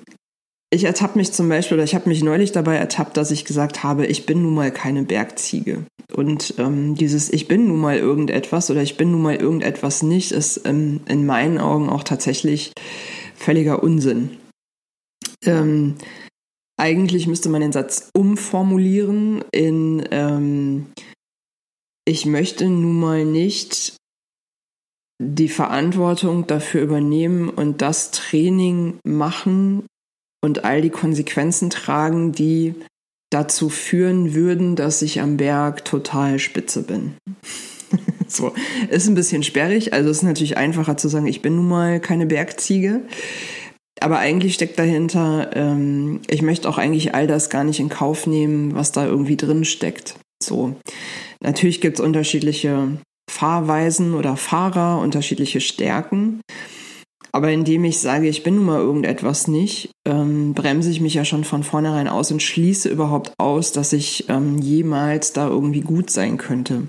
ich 0.70 0.84
ertappe 0.84 1.18
mich 1.18 1.32
zum 1.32 1.48
Beispiel, 1.48 1.76
oder 1.76 1.84
ich 1.84 1.94
habe 1.94 2.08
mich 2.08 2.22
neulich 2.22 2.52
dabei 2.52 2.76
ertappt, 2.76 3.16
dass 3.16 3.30
ich 3.30 3.44
gesagt 3.44 3.82
habe, 3.82 4.06
ich 4.06 4.24
bin 4.24 4.42
nun 4.42 4.54
mal 4.54 4.70
keine 4.70 5.02
Bergziege. 5.02 5.84
Und 6.14 6.54
ähm, 6.58 6.94
dieses 6.94 7.30
Ich 7.30 7.46
bin 7.46 7.68
nun 7.68 7.80
mal 7.80 7.98
irgendetwas 7.98 8.70
oder 8.70 8.82
ich 8.82 8.96
bin 8.96 9.10
nun 9.10 9.22
mal 9.22 9.36
irgendetwas 9.36 10.02
nicht, 10.02 10.32
ist 10.32 10.62
ähm, 10.64 11.00
in 11.08 11.26
meinen 11.26 11.58
Augen 11.58 11.88
auch 11.88 12.04
tatsächlich 12.04 12.72
völliger 13.34 13.82
Unsinn. 13.82 14.38
Ähm, 15.44 15.96
eigentlich 16.78 17.26
müsste 17.26 17.48
man 17.48 17.60
den 17.60 17.72
Satz 17.72 18.10
umformulieren 18.14 19.44
in 19.52 20.06
ähm, 20.10 20.86
Ich 22.06 22.26
möchte 22.26 22.66
nun 22.66 22.98
mal 22.98 23.24
nicht 23.24 23.96
die 25.20 25.48
Verantwortung 25.48 26.46
dafür 26.46 26.82
übernehmen 26.82 27.48
und 27.48 27.82
das 27.82 28.10
Training 28.10 28.98
machen, 29.04 29.86
und 30.42 30.64
all 30.64 30.82
die 30.82 30.90
Konsequenzen 30.90 31.70
tragen, 31.70 32.32
die 32.32 32.74
dazu 33.30 33.70
führen 33.70 34.34
würden, 34.34 34.76
dass 34.76 35.00
ich 35.00 35.20
am 35.20 35.38
Berg 35.38 35.84
total 35.84 36.38
spitze 36.38 36.82
bin. 36.82 37.14
so, 38.26 38.52
ist 38.90 39.08
ein 39.08 39.14
bisschen 39.14 39.42
sperrig, 39.42 39.92
also 39.94 40.10
ist 40.10 40.22
natürlich 40.22 40.56
einfacher 40.56 40.96
zu 40.96 41.08
sagen, 41.08 41.26
ich 41.26 41.40
bin 41.40 41.56
nun 41.56 41.68
mal 41.68 42.00
keine 42.00 42.26
Bergziege. 42.26 43.02
Aber 44.00 44.18
eigentlich 44.18 44.54
steckt 44.54 44.78
dahinter, 44.78 45.50
ähm, 45.54 46.20
ich 46.28 46.42
möchte 46.42 46.68
auch 46.68 46.76
eigentlich 46.76 47.14
all 47.14 47.26
das 47.26 47.50
gar 47.50 47.62
nicht 47.62 47.78
in 47.78 47.88
Kauf 47.88 48.26
nehmen, 48.26 48.74
was 48.74 48.90
da 48.90 49.06
irgendwie 49.06 49.36
drin 49.36 49.64
steckt. 49.64 50.16
So. 50.42 50.74
Natürlich 51.40 51.80
gibt 51.80 51.98
es 51.98 52.04
unterschiedliche 52.04 52.98
Fahrweisen 53.30 54.14
oder 54.14 54.36
Fahrer, 54.36 55.00
unterschiedliche 55.00 55.60
Stärken. 55.60 56.40
Aber 57.34 57.50
indem 57.50 57.84
ich 57.84 57.98
sage, 57.98 58.28
ich 58.28 58.42
bin 58.42 58.56
nun 58.56 58.66
mal 58.66 58.80
irgendetwas 58.80 59.48
nicht, 59.48 59.90
ähm, 60.06 60.52
bremse 60.52 60.90
ich 60.90 61.00
mich 61.00 61.14
ja 61.14 61.24
schon 61.24 61.44
von 61.44 61.62
vornherein 61.62 62.08
aus 62.08 62.30
und 62.30 62.42
schließe 62.42 62.90
überhaupt 62.90 63.32
aus, 63.38 63.72
dass 63.72 63.94
ich 63.94 64.28
ähm, 64.28 64.58
jemals 64.58 65.32
da 65.32 65.48
irgendwie 65.48 65.80
gut 65.80 66.10
sein 66.10 66.36
könnte. 66.36 66.88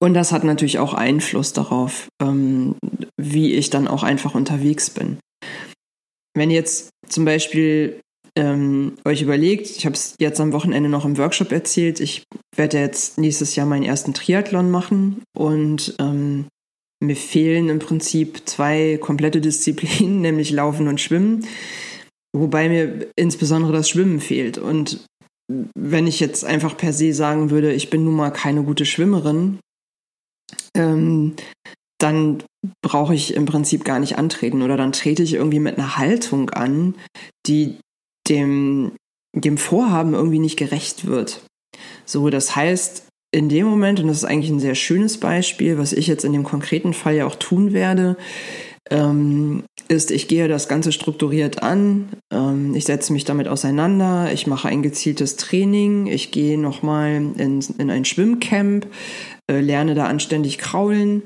Und 0.00 0.14
das 0.14 0.32
hat 0.32 0.44
natürlich 0.44 0.78
auch 0.80 0.94
Einfluss 0.94 1.52
darauf, 1.52 2.08
ähm, 2.20 2.74
wie 3.16 3.54
ich 3.54 3.70
dann 3.70 3.86
auch 3.88 4.02
einfach 4.02 4.34
unterwegs 4.34 4.90
bin. 4.90 5.18
Wenn 6.34 6.50
jetzt 6.50 6.90
zum 7.08 7.24
Beispiel 7.24 8.00
ähm, 8.38 8.96
euch 9.04 9.22
überlegt, 9.22 9.68
ich 9.68 9.84
habe 9.84 9.94
es 9.94 10.14
jetzt 10.18 10.40
am 10.40 10.52
Wochenende 10.52 10.88
noch 10.88 11.04
im 11.04 11.18
Workshop 11.18 11.52
erzählt, 11.52 12.00
ich 12.00 12.22
werde 12.56 12.78
jetzt 12.78 13.18
nächstes 13.18 13.56
Jahr 13.56 13.66
meinen 13.66 13.82
ersten 13.82 14.14
Triathlon 14.14 14.70
machen. 14.70 15.22
Und 15.36 15.94
ähm, 15.98 16.46
mir 17.00 17.16
fehlen 17.16 17.68
im 17.68 17.78
Prinzip 17.78 18.42
zwei 18.48 18.98
komplette 19.00 19.40
Disziplinen, 19.40 20.20
nämlich 20.22 20.50
Laufen 20.50 20.88
und 20.88 21.00
Schwimmen, 21.00 21.46
wobei 22.34 22.68
mir 22.68 23.08
insbesondere 23.16 23.72
das 23.72 23.88
Schwimmen 23.88 24.20
fehlt. 24.20 24.58
Und 24.58 25.04
wenn 25.76 26.06
ich 26.06 26.20
jetzt 26.20 26.44
einfach 26.44 26.76
per 26.76 26.92
se 26.92 27.12
sagen 27.12 27.50
würde, 27.50 27.72
ich 27.72 27.90
bin 27.90 28.04
nun 28.04 28.16
mal 28.16 28.30
keine 28.30 28.62
gute 28.62 28.84
Schwimmerin, 28.84 29.58
ähm, 30.76 31.34
dann 32.00 32.44
brauche 32.82 33.14
ich 33.14 33.34
im 33.34 33.46
Prinzip 33.46 33.84
gar 33.84 33.98
nicht 33.98 34.18
antreten. 34.18 34.62
Oder 34.62 34.76
dann 34.76 34.92
trete 34.92 35.22
ich 35.22 35.34
irgendwie 35.34 35.58
mit 35.58 35.78
einer 35.78 35.96
Haltung 35.96 36.50
an, 36.50 36.94
die 37.46 37.78
dem, 38.28 38.92
dem 39.34 39.58
Vorhaben 39.58 40.14
irgendwie 40.14 40.38
nicht 40.38 40.56
gerecht 40.56 41.06
wird. 41.06 41.42
So, 42.04 42.30
das 42.30 42.56
heißt, 42.56 43.06
in 43.30 43.48
dem 43.48 43.66
Moment, 43.66 44.00
und 44.00 44.08
das 44.08 44.18
ist 44.18 44.24
eigentlich 44.24 44.50
ein 44.50 44.60
sehr 44.60 44.74
schönes 44.74 45.18
Beispiel, 45.18 45.76
was 45.78 45.92
ich 45.92 46.06
jetzt 46.06 46.24
in 46.24 46.32
dem 46.32 46.44
konkreten 46.44 46.94
Fall 46.94 47.14
ja 47.14 47.26
auch 47.26 47.36
tun 47.36 47.72
werde, 47.72 48.16
ähm, 48.90 49.64
ist, 49.88 50.10
ich 50.10 50.28
gehe 50.28 50.48
das 50.48 50.66
Ganze 50.66 50.92
strukturiert 50.92 51.62
an, 51.62 52.08
ähm, 52.32 52.74
ich 52.74 52.84
setze 52.84 53.12
mich 53.12 53.26
damit 53.26 53.46
auseinander, 53.46 54.32
ich 54.32 54.46
mache 54.46 54.68
ein 54.68 54.82
gezieltes 54.82 55.36
Training, 55.36 56.06
ich 56.06 56.30
gehe 56.30 56.58
nochmal 56.58 57.16
in, 57.36 57.60
in 57.76 57.90
ein 57.90 58.06
Schwimmcamp, 58.06 58.86
äh, 59.50 59.60
lerne 59.60 59.94
da 59.94 60.06
anständig 60.06 60.56
kraulen 60.56 61.22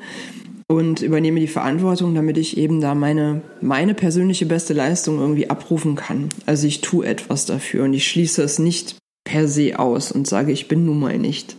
und 0.72 1.02
übernehme 1.02 1.38
die 1.38 1.48
Verantwortung, 1.48 2.14
damit 2.14 2.38
ich 2.38 2.56
eben 2.56 2.80
da 2.80 2.94
meine, 2.94 3.42
meine 3.60 3.92
persönliche 3.92 4.46
beste 4.46 4.72
Leistung 4.72 5.18
irgendwie 5.18 5.50
abrufen 5.50 5.96
kann. 5.96 6.30
Also 6.46 6.66
ich 6.66 6.80
tue 6.80 7.06
etwas 7.06 7.44
dafür 7.44 7.84
und 7.84 7.92
ich 7.92 8.08
schließe 8.08 8.42
es 8.42 8.58
nicht 8.58 8.96
per 9.22 9.48
se 9.48 9.78
aus 9.78 10.10
und 10.10 10.26
sage, 10.26 10.50
ich 10.50 10.68
bin 10.68 10.86
nun 10.86 10.98
mal 10.98 11.18
nicht. 11.18 11.58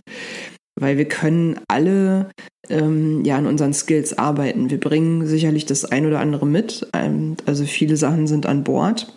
Weil 0.74 0.98
wir 0.98 1.04
können 1.04 1.60
alle 1.68 2.30
ähm, 2.68 3.24
ja 3.24 3.36
an 3.36 3.46
unseren 3.46 3.72
Skills 3.72 4.18
arbeiten. 4.18 4.70
Wir 4.70 4.80
bringen 4.80 5.28
sicherlich 5.28 5.64
das 5.64 5.84
ein 5.84 6.06
oder 6.06 6.18
andere 6.18 6.44
mit. 6.44 6.88
Ähm, 6.92 7.36
also 7.46 7.64
viele 7.66 7.96
Sachen 7.96 8.26
sind 8.26 8.46
an 8.46 8.64
Bord. 8.64 9.14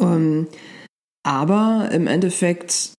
Ähm, 0.00 0.46
aber 1.22 1.90
im 1.92 2.06
Endeffekt 2.06 2.94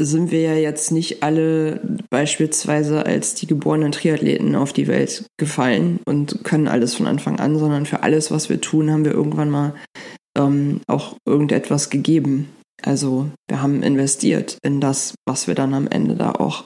sind 0.00 0.30
wir 0.30 0.40
ja 0.40 0.54
jetzt 0.54 0.90
nicht 0.90 1.22
alle 1.22 1.80
beispielsweise 2.10 3.06
als 3.06 3.34
die 3.34 3.46
geborenen 3.46 3.92
Triathleten 3.92 4.56
auf 4.56 4.72
die 4.72 4.88
Welt 4.88 5.26
gefallen 5.38 6.00
und 6.04 6.42
können 6.44 6.68
alles 6.68 6.94
von 6.94 7.06
Anfang 7.06 7.38
an, 7.38 7.58
sondern 7.58 7.86
für 7.86 8.02
alles, 8.02 8.30
was 8.30 8.48
wir 8.48 8.60
tun, 8.60 8.90
haben 8.90 9.04
wir 9.04 9.12
irgendwann 9.12 9.50
mal 9.50 9.74
ähm, 10.36 10.80
auch 10.88 11.16
irgendetwas 11.26 11.90
gegeben. 11.90 12.48
Also 12.82 13.28
wir 13.48 13.62
haben 13.62 13.82
investiert 13.82 14.58
in 14.62 14.80
das, 14.80 15.14
was 15.26 15.46
wir 15.46 15.54
dann 15.54 15.74
am 15.74 15.86
Ende 15.86 16.16
da 16.16 16.32
auch 16.32 16.64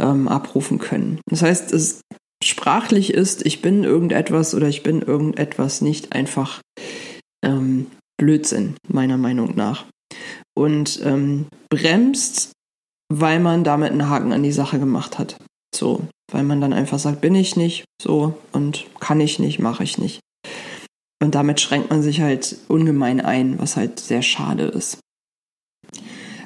ähm, 0.00 0.28
abrufen 0.28 0.78
können. 0.78 1.20
Das 1.28 1.42
heißt, 1.42 1.72
es 1.72 2.00
sprachlich 2.44 3.12
ist, 3.12 3.44
ich 3.44 3.60
bin 3.60 3.84
irgendetwas 3.84 4.54
oder 4.54 4.68
ich 4.68 4.82
bin 4.82 5.02
irgendetwas 5.02 5.80
nicht 5.80 6.12
einfach 6.12 6.60
ähm, 7.44 7.86
Blödsinn, 8.18 8.76
meiner 8.88 9.16
Meinung 9.16 9.56
nach. 9.56 9.86
Und 10.54 11.00
ähm, 11.04 11.46
bremst, 11.70 12.52
weil 13.12 13.40
man 13.40 13.64
damit 13.64 13.92
einen 13.92 14.08
Haken 14.08 14.32
an 14.32 14.42
die 14.42 14.52
Sache 14.52 14.78
gemacht 14.78 15.18
hat. 15.18 15.36
So, 15.74 16.02
weil 16.30 16.42
man 16.42 16.60
dann 16.60 16.72
einfach 16.72 16.98
sagt, 16.98 17.20
bin 17.20 17.34
ich 17.34 17.56
nicht, 17.56 17.84
so 18.00 18.34
und 18.52 18.86
kann 19.00 19.20
ich 19.20 19.38
nicht, 19.38 19.58
mache 19.58 19.84
ich 19.84 19.98
nicht. 19.98 20.20
Und 21.22 21.34
damit 21.34 21.60
schränkt 21.60 21.90
man 21.90 22.02
sich 22.02 22.20
halt 22.20 22.56
ungemein 22.68 23.20
ein, 23.20 23.58
was 23.58 23.76
halt 23.76 24.00
sehr 24.00 24.22
schade 24.22 24.64
ist. 24.64 24.98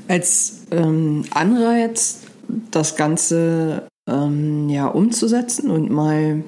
Als 0.06 0.66
ähm, 0.70 1.24
Anreiz, 1.30 2.22
das 2.70 2.94
Ganze 2.94 3.88
ähm, 4.08 4.68
ja 4.68 4.86
umzusetzen 4.86 5.70
und 5.70 5.90
mal 5.90 6.44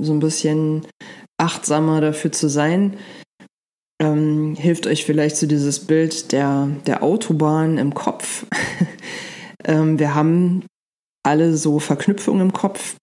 so 0.00 0.12
ein 0.12 0.20
bisschen 0.20 0.86
achtsamer 1.40 2.00
dafür 2.00 2.30
zu 2.30 2.48
sein, 2.48 2.96
ähm, 4.02 4.56
hilft 4.56 4.86
euch 4.86 5.04
vielleicht 5.04 5.36
so 5.36 5.46
dieses 5.46 5.78
Bild 5.80 6.32
der, 6.32 6.68
der 6.86 7.02
Autobahn 7.04 7.78
im 7.78 7.94
Kopf. 7.94 8.44
ähm, 9.64 9.98
wir 9.98 10.14
haben 10.14 10.64
alle 11.24 11.56
so 11.56 11.78
Verknüpfungen 11.78 12.42
im 12.42 12.52
Kopf, 12.52 12.96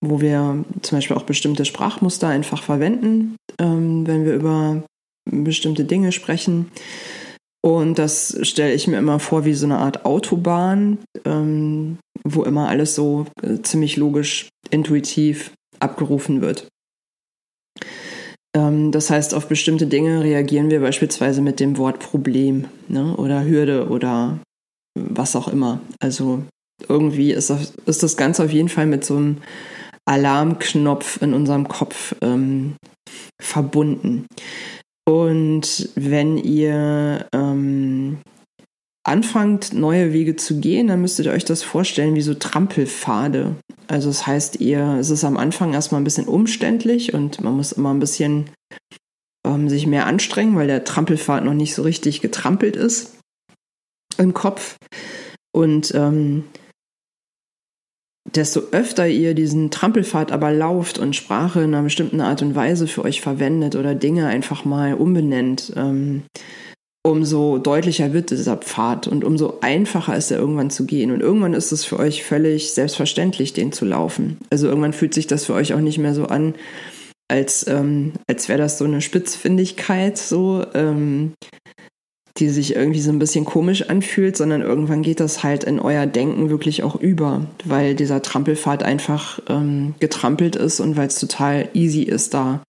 wo 0.00 0.22
wir 0.22 0.64
zum 0.80 0.98
Beispiel 0.98 1.16
auch 1.16 1.24
bestimmte 1.24 1.66
Sprachmuster 1.66 2.28
einfach 2.28 2.62
verwenden, 2.62 3.36
ähm, 3.58 4.06
wenn 4.06 4.24
wir 4.24 4.34
über 4.34 4.82
bestimmte 5.30 5.84
Dinge 5.84 6.12
sprechen. 6.12 6.70
Und 7.62 7.98
das 7.98 8.38
stelle 8.42 8.72
ich 8.72 8.86
mir 8.86 8.96
immer 8.96 9.18
vor 9.18 9.44
wie 9.44 9.52
so 9.52 9.66
eine 9.66 9.78
Art 9.78 10.06
Autobahn, 10.06 10.98
ähm, 11.26 11.98
wo 12.24 12.44
immer 12.44 12.68
alles 12.68 12.94
so 12.94 13.26
äh, 13.42 13.60
ziemlich 13.60 13.98
logisch, 13.98 14.48
intuitiv 14.70 15.52
abgerufen 15.78 16.40
wird. 16.40 16.68
Ähm, 18.58 18.90
das 18.90 19.10
heißt, 19.10 19.34
auf 19.34 19.46
bestimmte 19.46 19.86
Dinge 19.86 20.22
reagieren 20.22 20.70
wir 20.70 20.80
beispielsweise 20.80 21.40
mit 21.40 21.60
dem 21.60 21.78
Wort 21.78 22.00
Problem 22.00 22.66
ne, 22.88 23.16
oder 23.16 23.44
Hürde 23.44 23.88
oder 23.88 24.38
was 24.98 25.36
auch 25.36 25.48
immer. 25.48 25.80
Also 26.00 26.42
irgendwie 26.88 27.32
ist 27.32 27.50
das, 27.50 27.74
ist 27.86 28.02
das 28.02 28.16
Ganze 28.16 28.44
auf 28.44 28.52
jeden 28.52 28.68
Fall 28.68 28.86
mit 28.86 29.04
so 29.04 29.16
einem 29.16 29.36
Alarmknopf 30.06 31.22
in 31.22 31.34
unserem 31.34 31.68
Kopf 31.68 32.16
ähm, 32.20 32.74
verbunden. 33.40 34.26
Und 35.08 35.90
wenn 35.94 36.36
ihr 36.36 37.26
ähm, 37.32 38.18
anfangt, 39.08 39.72
neue 39.72 40.12
Wege 40.12 40.36
zu 40.36 40.60
gehen, 40.60 40.88
dann 40.88 41.00
müsstet 41.00 41.26
ihr 41.26 41.32
euch 41.32 41.44
das 41.44 41.62
vorstellen 41.62 42.14
wie 42.14 42.22
so 42.22 42.34
Trampelpfade. 42.34 43.56
Also 43.88 44.08
das 44.08 44.26
heißt, 44.26 44.60
ihr, 44.60 44.96
es 45.00 45.10
ist 45.10 45.24
am 45.24 45.36
Anfang 45.36 45.72
erstmal 45.72 46.00
ein 46.00 46.04
bisschen 46.04 46.28
umständlich 46.28 47.14
und 47.14 47.40
man 47.40 47.56
muss 47.56 47.72
immer 47.72 47.92
ein 47.92 48.00
bisschen 48.00 48.50
ähm, 49.46 49.68
sich 49.68 49.86
mehr 49.86 50.06
anstrengen, 50.06 50.56
weil 50.56 50.66
der 50.66 50.84
Trampelpfad 50.84 51.44
noch 51.44 51.54
nicht 51.54 51.74
so 51.74 51.82
richtig 51.82 52.20
getrampelt 52.20 52.76
ist 52.76 53.18
im 54.18 54.34
Kopf. 54.34 54.76
Und 55.52 55.94
ähm, 55.94 56.44
desto 58.34 58.60
öfter 58.72 59.08
ihr 59.08 59.34
diesen 59.34 59.70
Trampelpfad 59.70 60.32
aber 60.32 60.52
lauft 60.52 60.98
und 60.98 61.16
Sprache 61.16 61.60
in 61.60 61.74
einer 61.74 61.82
bestimmten 61.82 62.20
Art 62.20 62.42
und 62.42 62.54
Weise 62.54 62.86
für 62.86 63.04
euch 63.04 63.20
verwendet 63.20 63.74
oder 63.74 63.94
Dinge 63.94 64.26
einfach 64.26 64.64
mal 64.64 64.94
umbenennt, 64.94 65.72
ähm, 65.76 66.24
umso 67.08 67.58
deutlicher 67.58 68.12
wird 68.12 68.30
dieser 68.30 68.56
Pfad 68.56 69.08
und 69.08 69.24
umso 69.24 69.58
einfacher 69.60 70.16
ist 70.16 70.30
er 70.30 70.38
irgendwann 70.38 70.70
zu 70.70 70.84
gehen. 70.84 71.10
Und 71.10 71.20
irgendwann 71.20 71.54
ist 71.54 71.72
es 71.72 71.84
für 71.84 71.98
euch 71.98 72.22
völlig 72.22 72.72
selbstverständlich, 72.72 73.52
den 73.52 73.72
zu 73.72 73.84
laufen. 73.84 74.38
Also 74.50 74.68
irgendwann 74.68 74.92
fühlt 74.92 75.14
sich 75.14 75.26
das 75.26 75.46
für 75.46 75.54
euch 75.54 75.72
auch 75.72 75.80
nicht 75.80 75.98
mehr 75.98 76.14
so 76.14 76.26
an, 76.26 76.54
als, 77.28 77.66
ähm, 77.66 78.12
als 78.26 78.48
wäre 78.48 78.58
das 78.58 78.78
so 78.78 78.84
eine 78.84 79.00
Spitzfindigkeit, 79.00 80.18
so, 80.18 80.64
ähm, 80.74 81.32
die 82.38 82.50
sich 82.50 82.76
irgendwie 82.76 83.00
so 83.00 83.10
ein 83.10 83.18
bisschen 83.18 83.44
komisch 83.44 83.88
anfühlt, 83.88 84.36
sondern 84.36 84.62
irgendwann 84.62 85.02
geht 85.02 85.20
das 85.20 85.42
halt 85.42 85.64
in 85.64 85.80
euer 85.80 86.06
Denken 86.06 86.50
wirklich 86.50 86.82
auch 86.82 86.94
über, 86.94 87.46
weil 87.64 87.94
dieser 87.94 88.22
Trampelpfad 88.22 88.82
einfach 88.82 89.40
ähm, 89.48 89.94
getrampelt 89.98 90.56
ist 90.56 90.80
und 90.80 90.96
weil 90.96 91.08
es 91.08 91.18
total 91.18 91.68
easy 91.74 92.02
ist, 92.02 92.34
da 92.34 92.62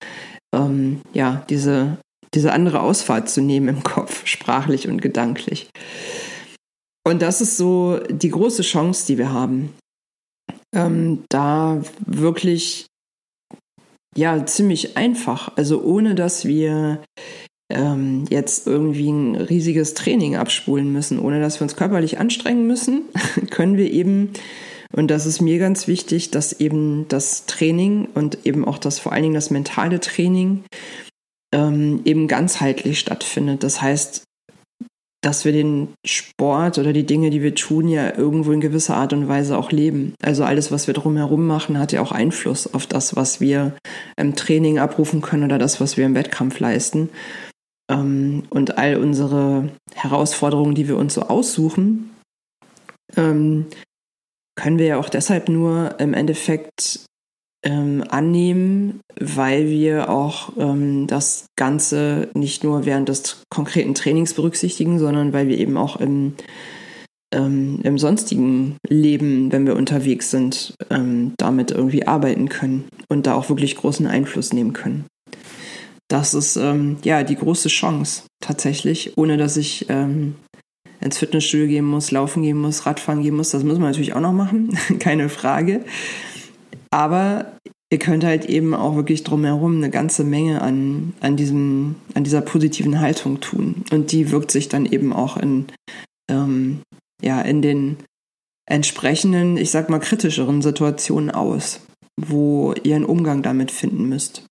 ähm, 0.55 1.01
ja 1.13 1.45
diese 1.49 1.97
diese 2.33 2.53
andere 2.53 2.81
Ausfahrt 2.81 3.29
zu 3.29 3.41
nehmen 3.41 3.67
im 3.67 3.83
Kopf, 3.83 4.25
sprachlich 4.25 4.87
und 4.87 5.01
gedanklich. 5.01 5.69
Und 7.05 7.21
das 7.21 7.41
ist 7.41 7.57
so 7.57 7.99
die 8.09 8.29
große 8.29 8.61
Chance, 8.61 9.07
die 9.07 9.17
wir 9.17 9.31
haben, 9.31 9.73
ähm, 10.75 11.23
da 11.29 11.81
wirklich 12.05 12.85
ja 14.15 14.45
ziemlich 14.45 14.97
einfach, 14.97 15.55
also 15.55 15.81
ohne 15.81 16.13
dass 16.13 16.45
wir 16.45 17.01
ähm, 17.71 18.25
jetzt 18.29 18.67
irgendwie 18.67 19.09
ein 19.09 19.35
riesiges 19.35 19.93
Training 19.93 20.35
abspulen 20.35 20.91
müssen, 20.91 21.19
ohne 21.19 21.39
dass 21.39 21.59
wir 21.59 21.63
uns 21.63 21.75
körperlich 21.75 22.19
anstrengen 22.19 22.67
müssen, 22.67 23.03
können 23.49 23.77
wir 23.77 23.91
eben 23.91 24.33
und 24.91 25.11
das 25.11 25.25
ist 25.25 25.39
mir 25.39 25.59
ganz 25.59 25.87
wichtig, 25.87 26.31
dass 26.31 26.59
eben 26.59 27.07
das 27.09 27.45
Training 27.45 28.07
und 28.15 28.45
eben 28.45 28.65
auch 28.65 28.79
das 28.79 28.99
vor 28.99 29.13
allen 29.13 29.23
Dingen 29.23 29.35
das 29.35 29.51
mentale 29.51 29.99
Training 29.99 30.63
ähm, 31.53 32.01
eben 32.05 32.27
ganzheitlich 32.27 32.99
stattfindet. 32.99 33.63
Das 33.63 33.81
heißt, 33.81 34.23
dass 35.21 35.43
wir 35.43 35.51
den 35.51 35.89
Sport 36.05 36.77
oder 36.77 36.93
die 36.93 37.05
Dinge, 37.05 37.29
die 37.29 37.41
wir 37.41 37.53
tun, 37.53 37.89
ja 37.89 38.15
irgendwo 38.15 38.51
in 38.53 38.61
gewisser 38.61 38.95
Art 38.95 39.11
und 39.11 39.27
Weise 39.27 39.57
auch 39.57 39.71
leben. 39.71 40.13
Also 40.21 40.45
alles, 40.45 40.71
was 40.71 40.87
wir 40.87 40.93
drumherum 40.93 41.45
machen, 41.45 41.77
hat 41.77 41.91
ja 41.91 42.01
auch 42.01 42.13
Einfluss 42.13 42.73
auf 42.73 42.87
das, 42.87 43.15
was 43.15 43.41
wir 43.41 43.73
im 44.15 44.35
Training 44.35 44.79
abrufen 44.79 45.21
können 45.21 45.43
oder 45.43 45.57
das, 45.57 45.81
was 45.81 45.97
wir 45.97 46.05
im 46.05 46.15
Wettkampf 46.15 46.59
leisten. 46.59 47.09
Ähm, 47.91 48.43
und 48.49 48.77
all 48.77 48.95
unsere 48.95 49.69
Herausforderungen, 49.93 50.75
die 50.75 50.87
wir 50.87 50.97
uns 50.97 51.15
so 51.15 51.23
aussuchen, 51.23 52.11
ähm, 53.17 53.65
können 54.55 54.79
wir 54.79 54.85
ja 54.85 54.97
auch 54.99 55.09
deshalb 55.09 55.49
nur 55.49 55.99
im 55.99 56.13
Endeffekt 56.13 57.05
ähm, 57.63 58.03
annehmen, 58.09 59.01
weil 59.19 59.69
wir 59.69 60.09
auch 60.09 60.53
ähm, 60.57 61.07
das 61.07 61.45
Ganze 61.57 62.29
nicht 62.33 62.63
nur 62.63 62.85
während 62.85 63.09
des 63.09 63.43
konkreten 63.49 63.95
Trainings 63.95 64.33
berücksichtigen, 64.33 64.99
sondern 64.99 65.33
weil 65.33 65.47
wir 65.47 65.57
eben 65.57 65.77
auch 65.77 65.97
im, 65.97 66.33
ähm, 67.33 67.79
im 67.83 67.97
sonstigen 67.97 68.77
Leben, 68.87 69.51
wenn 69.51 69.65
wir 69.65 69.75
unterwegs 69.75 70.31
sind, 70.31 70.73
ähm, 70.89 71.33
damit 71.37 71.71
irgendwie 71.71 72.07
arbeiten 72.07 72.47
können 72.47 72.85
und 73.09 73.27
da 73.27 73.33
auch 73.33 73.49
wirklich 73.49 73.75
großen 73.75 74.07
Einfluss 74.07 74.53
nehmen 74.53 74.73
können. 74.73 75.05
Das 76.07 76.33
ist 76.33 76.55
ähm, 76.55 76.97
ja 77.03 77.23
die 77.23 77.35
große 77.35 77.69
Chance 77.69 78.23
tatsächlich, 78.41 79.17
ohne 79.17 79.37
dass 79.37 79.57
ich 79.57 79.85
ähm, 79.89 80.35
ins 81.01 81.17
Fitnessstudio 81.17 81.67
gehen 81.67 81.85
muss, 81.85 82.11
laufen 82.11 82.43
gehen 82.43 82.57
muss, 82.57 82.85
Radfahren 82.85 83.21
gehen 83.21 83.35
muss. 83.35 83.51
Das 83.51 83.63
muss 83.63 83.77
man 83.77 83.89
natürlich 83.89 84.13
auch 84.13 84.21
noch 84.21 84.33
machen, 84.33 84.77
keine 84.99 85.29
Frage. 85.29 85.83
Aber 86.91 87.53
ihr 87.91 87.99
könnt 87.99 88.23
halt 88.23 88.45
eben 88.45 88.73
auch 88.73 88.95
wirklich 88.95 89.23
drumherum 89.23 89.77
eine 89.77 89.89
ganze 89.89 90.23
Menge 90.23 90.61
an, 90.61 91.13
an, 91.21 91.35
diesem, 91.35 91.95
an 92.13 92.23
dieser 92.23 92.41
positiven 92.41 92.99
Haltung 92.99 93.39
tun. 93.39 93.83
Und 93.91 94.11
die 94.11 94.31
wirkt 94.31 94.51
sich 94.51 94.69
dann 94.69 94.85
eben 94.85 95.13
auch 95.13 95.37
in, 95.37 95.65
ähm, 96.29 96.81
ja, 97.21 97.41
in 97.41 97.61
den 97.61 97.97
entsprechenden, 98.67 99.57
ich 99.57 99.71
sag 99.71 99.89
mal, 99.89 99.99
kritischeren 99.99 100.61
Situationen 100.61 101.31
aus, 101.31 101.81
wo 102.19 102.73
ihr 102.83 102.95
einen 102.95 103.05
Umgang 103.05 103.41
damit 103.41 103.71
finden 103.71 104.07
müsst. 104.07 104.45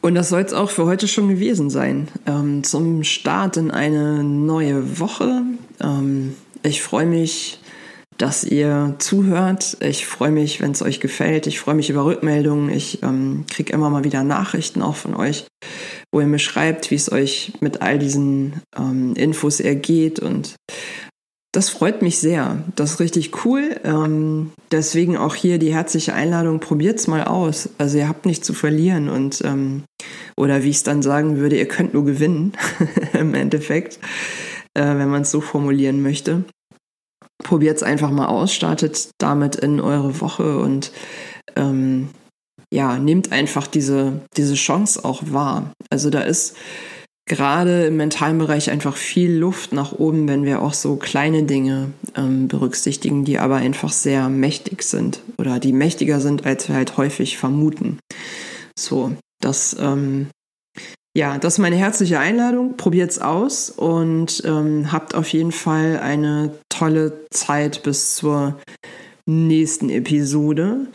Und 0.00 0.14
das 0.14 0.28
soll 0.28 0.42
es 0.42 0.52
auch 0.52 0.70
für 0.70 0.84
heute 0.84 1.08
schon 1.08 1.28
gewesen 1.28 1.70
sein. 1.70 2.08
Ähm, 2.26 2.62
zum 2.62 3.04
Start 3.04 3.56
in 3.56 3.70
eine 3.70 4.22
neue 4.22 5.00
Woche. 5.00 5.42
Ähm, 5.80 6.34
ich 6.62 6.82
freue 6.82 7.06
mich 7.06 7.58
dass 8.18 8.44
ihr 8.44 8.94
zuhört. 8.98 9.76
Ich 9.80 10.06
freue 10.06 10.30
mich, 10.30 10.60
wenn 10.60 10.70
es 10.70 10.82
euch 10.82 11.00
gefällt. 11.00 11.46
Ich 11.46 11.60
freue 11.60 11.74
mich 11.74 11.90
über 11.90 12.04
Rückmeldungen. 12.04 12.70
Ich 12.70 13.02
ähm, 13.02 13.44
kriege 13.50 13.72
immer 13.72 13.90
mal 13.90 14.04
wieder 14.04 14.22
Nachrichten 14.22 14.82
auch 14.82 14.96
von 14.96 15.14
euch, 15.14 15.46
wo 16.12 16.20
ihr 16.20 16.26
mir 16.26 16.38
schreibt, 16.38 16.90
wie 16.90 16.96
es 16.96 17.10
euch 17.10 17.52
mit 17.60 17.82
all 17.82 17.98
diesen 17.98 18.62
ähm, 18.76 19.14
Infos 19.16 19.60
ergeht. 19.60 20.20
Und 20.20 20.54
das 21.52 21.70
freut 21.70 22.02
mich 22.02 22.18
sehr. 22.18 22.62
Das 22.76 22.92
ist 22.92 23.00
richtig 23.00 23.44
cool. 23.44 23.80
Ähm, 23.84 24.52
deswegen 24.70 25.16
auch 25.16 25.34
hier 25.34 25.58
die 25.58 25.74
herzliche 25.74 26.14
Einladung, 26.14 26.60
probiert's 26.60 27.08
mal 27.08 27.24
aus. 27.24 27.70
Also 27.78 27.98
ihr 27.98 28.08
habt 28.08 28.26
nichts 28.26 28.46
zu 28.46 28.54
verlieren 28.54 29.08
und 29.08 29.42
ähm, 29.44 29.84
oder 30.36 30.62
wie 30.62 30.70
ich 30.70 30.76
es 30.76 30.82
dann 30.82 31.02
sagen 31.02 31.36
würde, 31.38 31.56
ihr 31.56 31.68
könnt 31.68 31.94
nur 31.94 32.04
gewinnen 32.04 32.52
im 33.12 33.34
Endeffekt, 33.34 33.98
äh, 34.74 34.82
wenn 34.82 35.08
man 35.08 35.22
es 35.22 35.30
so 35.30 35.40
formulieren 35.40 36.02
möchte 36.02 36.44
probiert 37.44 37.76
es 37.76 37.84
einfach 37.84 38.10
mal 38.10 38.26
aus, 38.26 38.52
startet 38.52 39.10
damit 39.18 39.54
in 39.54 39.80
eure 39.80 40.20
Woche 40.20 40.58
und 40.58 40.90
ähm, 41.54 42.08
ja, 42.72 42.98
nehmt 42.98 43.30
einfach 43.30 43.68
diese, 43.68 44.22
diese 44.36 44.54
Chance 44.54 45.04
auch 45.04 45.22
wahr. 45.26 45.72
Also 45.90 46.10
da 46.10 46.22
ist 46.22 46.56
gerade 47.26 47.86
im 47.86 47.96
mentalen 47.96 48.38
Bereich 48.38 48.70
einfach 48.70 48.96
viel 48.96 49.32
Luft 49.32 49.72
nach 49.72 49.92
oben, 49.92 50.26
wenn 50.26 50.44
wir 50.44 50.60
auch 50.60 50.74
so 50.74 50.96
kleine 50.96 51.44
Dinge 51.44 51.92
ähm, 52.16 52.48
berücksichtigen, 52.48 53.24
die 53.24 53.38
aber 53.38 53.56
einfach 53.56 53.92
sehr 53.92 54.28
mächtig 54.28 54.82
sind 54.82 55.20
oder 55.38 55.60
die 55.60 55.72
mächtiger 55.72 56.20
sind, 56.20 56.44
als 56.44 56.68
wir 56.68 56.74
halt 56.74 56.96
häufig 56.96 57.38
vermuten. 57.38 57.98
So, 58.76 59.12
das 59.40 59.76
ähm, 59.78 60.28
ja, 61.16 61.38
das 61.38 61.54
ist 61.54 61.58
meine 61.60 61.76
herzliche 61.76 62.18
Einladung. 62.18 62.76
Probiert's 62.76 63.20
aus 63.20 63.70
und 63.70 64.42
ähm, 64.44 64.90
habt 64.90 65.14
auf 65.14 65.28
jeden 65.28 65.52
Fall 65.52 66.00
eine 66.00 66.58
tolle 66.68 67.24
Zeit 67.30 67.84
bis 67.84 68.16
zur 68.16 68.58
nächsten 69.24 69.90
Episode. 69.90 70.88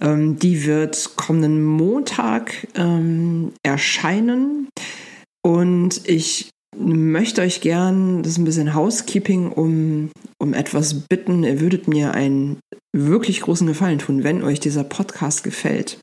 Ähm, 0.00 0.38
die 0.38 0.66
wird 0.66 1.16
kommenden 1.16 1.64
Montag 1.64 2.66
ähm, 2.74 3.52
erscheinen. 3.62 4.68
Und 5.42 6.08
ich 6.08 6.50
möchte 6.76 7.42
euch 7.42 7.60
gern, 7.60 8.24
das 8.24 8.32
ist 8.32 8.38
ein 8.38 8.44
bisschen 8.44 8.74
Housekeeping, 8.74 9.52
um, 9.52 10.10
um 10.38 10.54
etwas 10.54 11.06
bitten. 11.08 11.44
Ihr 11.44 11.60
würdet 11.60 11.86
mir 11.86 12.14
einen 12.14 12.58
wirklich 12.92 13.42
großen 13.42 13.66
Gefallen 13.66 14.00
tun, 14.00 14.24
wenn 14.24 14.42
euch 14.42 14.58
dieser 14.58 14.82
Podcast 14.82 15.44
gefällt 15.44 15.98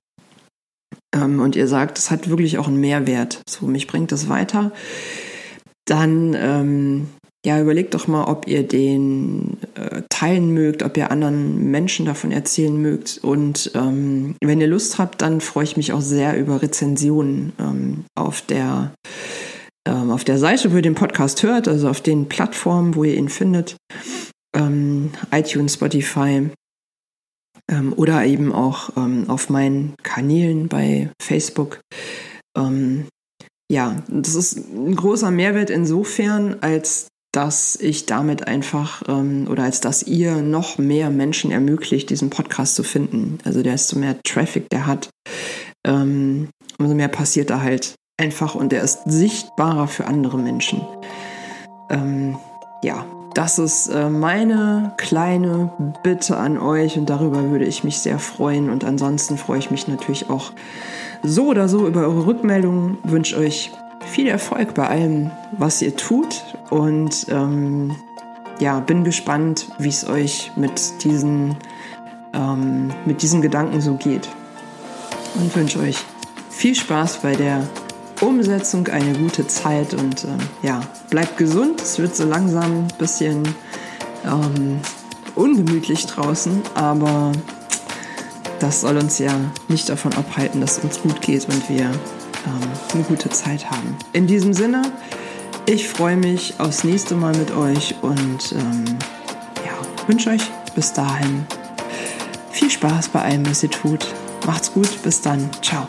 ähm, 1.13 1.39
und 1.39 1.56
ihr 1.56 1.67
sagt, 1.67 1.97
es 1.97 2.12
hat 2.12 2.30
wirklich 2.30 2.58
auch 2.58 2.67
einen 2.67 2.80
Mehrwert, 2.80 3.41
so 3.47 3.65
mich 3.65 3.88
bringt 3.88 4.12
das 4.12 4.30
weiter, 4.30 4.71
dann 5.86 6.36
ähm, 6.38 7.08
ja, 7.45 7.60
überlegt 7.60 7.93
doch 7.93 8.08
mal, 8.08 8.23
ob 8.26 8.47
ihr 8.47 8.65
den 8.65 9.58
äh, 9.76 10.04
teilen 10.10 10.54
mögt, 10.54 10.82
ob 10.82 10.95
ihr 10.95 11.12
anderen 11.12 11.71
Menschen 11.71 12.06
davon 12.06 12.32
erzählen 12.32 12.82
mögt. 12.82 13.19
Und 13.21 13.71
ähm, 13.76 14.36
wenn 14.41 14.62
ihr 14.62 14.67
Lust 14.67 14.97
habt, 14.97 15.21
dann 15.21 15.41
freue 15.41 15.65
ich 15.65 15.76
mich 15.76 15.91
auch 15.91 16.02
sehr 16.02 16.39
über 16.39 16.62
Rezensionen 16.62 17.52
ähm, 17.60 18.06
auf 18.15 18.41
der 18.41 18.93
ähm, 19.86 20.12
auf 20.12 20.23
der 20.23 20.38
Seite, 20.38 20.71
wo 20.71 20.78
ihr 20.78 20.82
den 20.82 20.95
Podcast 20.95 21.43
hört, 21.43 21.67
also 21.67 21.89
auf 21.89 21.99
den 21.99 22.30
Plattformen, 22.30 22.95
wo 22.95 23.04
ihr 23.04 23.15
ihn 23.15 23.28
findet, 23.28 23.76
ähm, 24.56 25.12
iTunes, 25.32 25.73
Spotify, 25.73 26.49
ähm, 27.69 27.93
oder 27.95 28.26
eben 28.26 28.52
auch 28.52 28.91
ähm, 28.97 29.30
auf 29.30 29.49
meinen 29.49 29.95
Kanälen 30.04 30.67
bei 30.67 31.10
Facebook. 31.21 31.80
Ähm, 32.58 33.08
ja, 33.71 33.97
das 34.08 34.36
ist 34.36 34.58
ein 34.58 34.95
großer 34.95 35.32
Mehrwert 35.32 35.69
insofern, 35.69 36.58
als 36.62 37.08
dass 37.34 37.76
ich 37.76 38.06
damit 38.06 38.47
einfach 38.47 39.02
ähm, 39.08 39.47
oder 39.49 39.63
als 39.63 39.82
dass 39.82 40.04
ihr 40.04 40.38
noch 40.38 40.78
mehr 40.78 41.10
Menschen 41.10 41.52
ermöglicht, 41.52 42.10
diesen 42.12 42.30
Podcast 42.30 42.76
zu 42.76 42.84
finden. 42.84 43.39
Also 43.43 43.63
desto 43.63 43.97
mehr 43.97 44.17
Traffic 44.23 44.69
der 44.69 44.86
hat, 44.86 45.10
ähm, 45.86 46.49
umso 46.78 46.93
mehr 46.93 47.08
passiert 47.08 47.49
da 47.49 47.62
halt 47.62 47.95
einfach 48.17 48.54
und 48.54 48.71
der 48.71 48.84
ist 48.84 48.99
sichtbarer 49.06 49.88
für 49.88 50.06
andere 50.06 50.38
Menschen. 50.38 50.82
Ähm, 51.89 52.38
ja, 52.84 53.06
das 53.34 53.58
ist 53.60 53.88
äh, 53.88 54.10
meine 54.10 54.93
kleine 54.98 55.72
Bitte 56.04 56.38
an 56.38 56.58
euch 56.58 56.98
und 56.98 57.10
darüber 57.10 57.50
würde 57.50 57.65
ich 57.65 57.84
mich 57.84 58.00
sehr 58.00 58.19
freuen. 58.19 58.69
Und 58.69 58.84
ansonsten 58.84 59.38
freue 59.38 59.60
ich 59.60 59.72
mich 59.72 59.88
natürlich 59.88 60.30
auch 60.30 60.52
so 61.24 61.48
oder 61.48 61.67
so 61.67 61.88
über 61.88 62.02
eure 62.02 62.26
Rückmeldungen. 62.26 62.98
Wünsche 63.04 63.38
euch 63.38 63.72
viel 64.06 64.28
Erfolg 64.28 64.74
bei 64.74 64.88
allem, 64.88 65.32
was 65.52 65.82
ihr 65.82 65.96
tut 65.96 66.43
und 66.69 67.28
ähm, 67.30 67.96
ja, 68.60 68.80
bin 68.80 69.04
gespannt, 69.04 69.67
wie 69.80 69.89
es 69.89 70.08
euch 70.08 70.52
mit 70.56 71.04
diesen, 71.04 71.56
ähm, 72.34 72.91
mit 73.06 73.22
diesen 73.22 73.41
Gedanken 73.41 73.82
so 73.82 73.96
geht. 73.96 74.30
Und 75.36 75.56
wünsche 75.56 75.80
euch 75.80 75.98
viel 76.50 76.76
Spaß 76.76 77.22
bei 77.24 77.36
der 77.36 77.67
Umsetzung 78.21 78.88
eine 78.88 79.13
gute 79.17 79.47
Zeit 79.47 79.93
und 79.93 80.23
ähm, 80.23 80.38
ja, 80.62 80.82
bleibt 81.10 81.38
gesund. 81.38 81.82
Es 81.82 81.99
wird 81.99 82.15
so 82.15 82.26
langsam 82.26 82.86
ein 82.86 82.88
bisschen 82.97 83.43
ähm, 84.26 84.80
ungemütlich 85.36 86.06
draußen, 86.06 86.62
aber 86.76 87.32
das 88.60 88.82
soll 88.82 88.97
uns 88.97 89.19
ja 89.19 89.34
nicht 89.67 89.89
davon 89.89 90.13
abhalten, 90.13 90.62
dass 90.62 90.78
es 90.78 90.84
uns 90.84 91.02
gut 91.02 91.21
geht 91.21 91.45
und 91.49 91.69
wir 91.69 91.86
ähm, 91.86 91.91
eine 92.93 93.04
gute 93.04 93.30
Zeit 93.30 93.69
haben. 93.69 93.97
In 94.13 94.28
diesem 94.28 94.54
Sinne, 94.54 94.84
ich 95.65 95.88
freue 95.88 96.17
mich 96.17 96.56
aufs 96.60 96.84
nächste 96.84 97.15
Mal 97.15 97.36
mit 97.36 97.52
euch 97.52 97.95
und 98.02 98.54
ähm, 98.54 98.86
ja, 99.65 100.08
wünsche 100.08 100.30
euch 100.30 100.49
bis 100.76 100.93
dahin 100.93 101.45
viel 102.52 102.69
Spaß 102.69 103.10
bei 103.10 103.21
allem, 103.21 103.45
was 103.49 103.63
ihr 103.63 103.71
tut. 103.71 104.06
Macht's 104.45 104.73
gut, 104.73 105.02
bis 105.04 105.21
dann. 105.21 105.49
Ciao. 105.62 105.88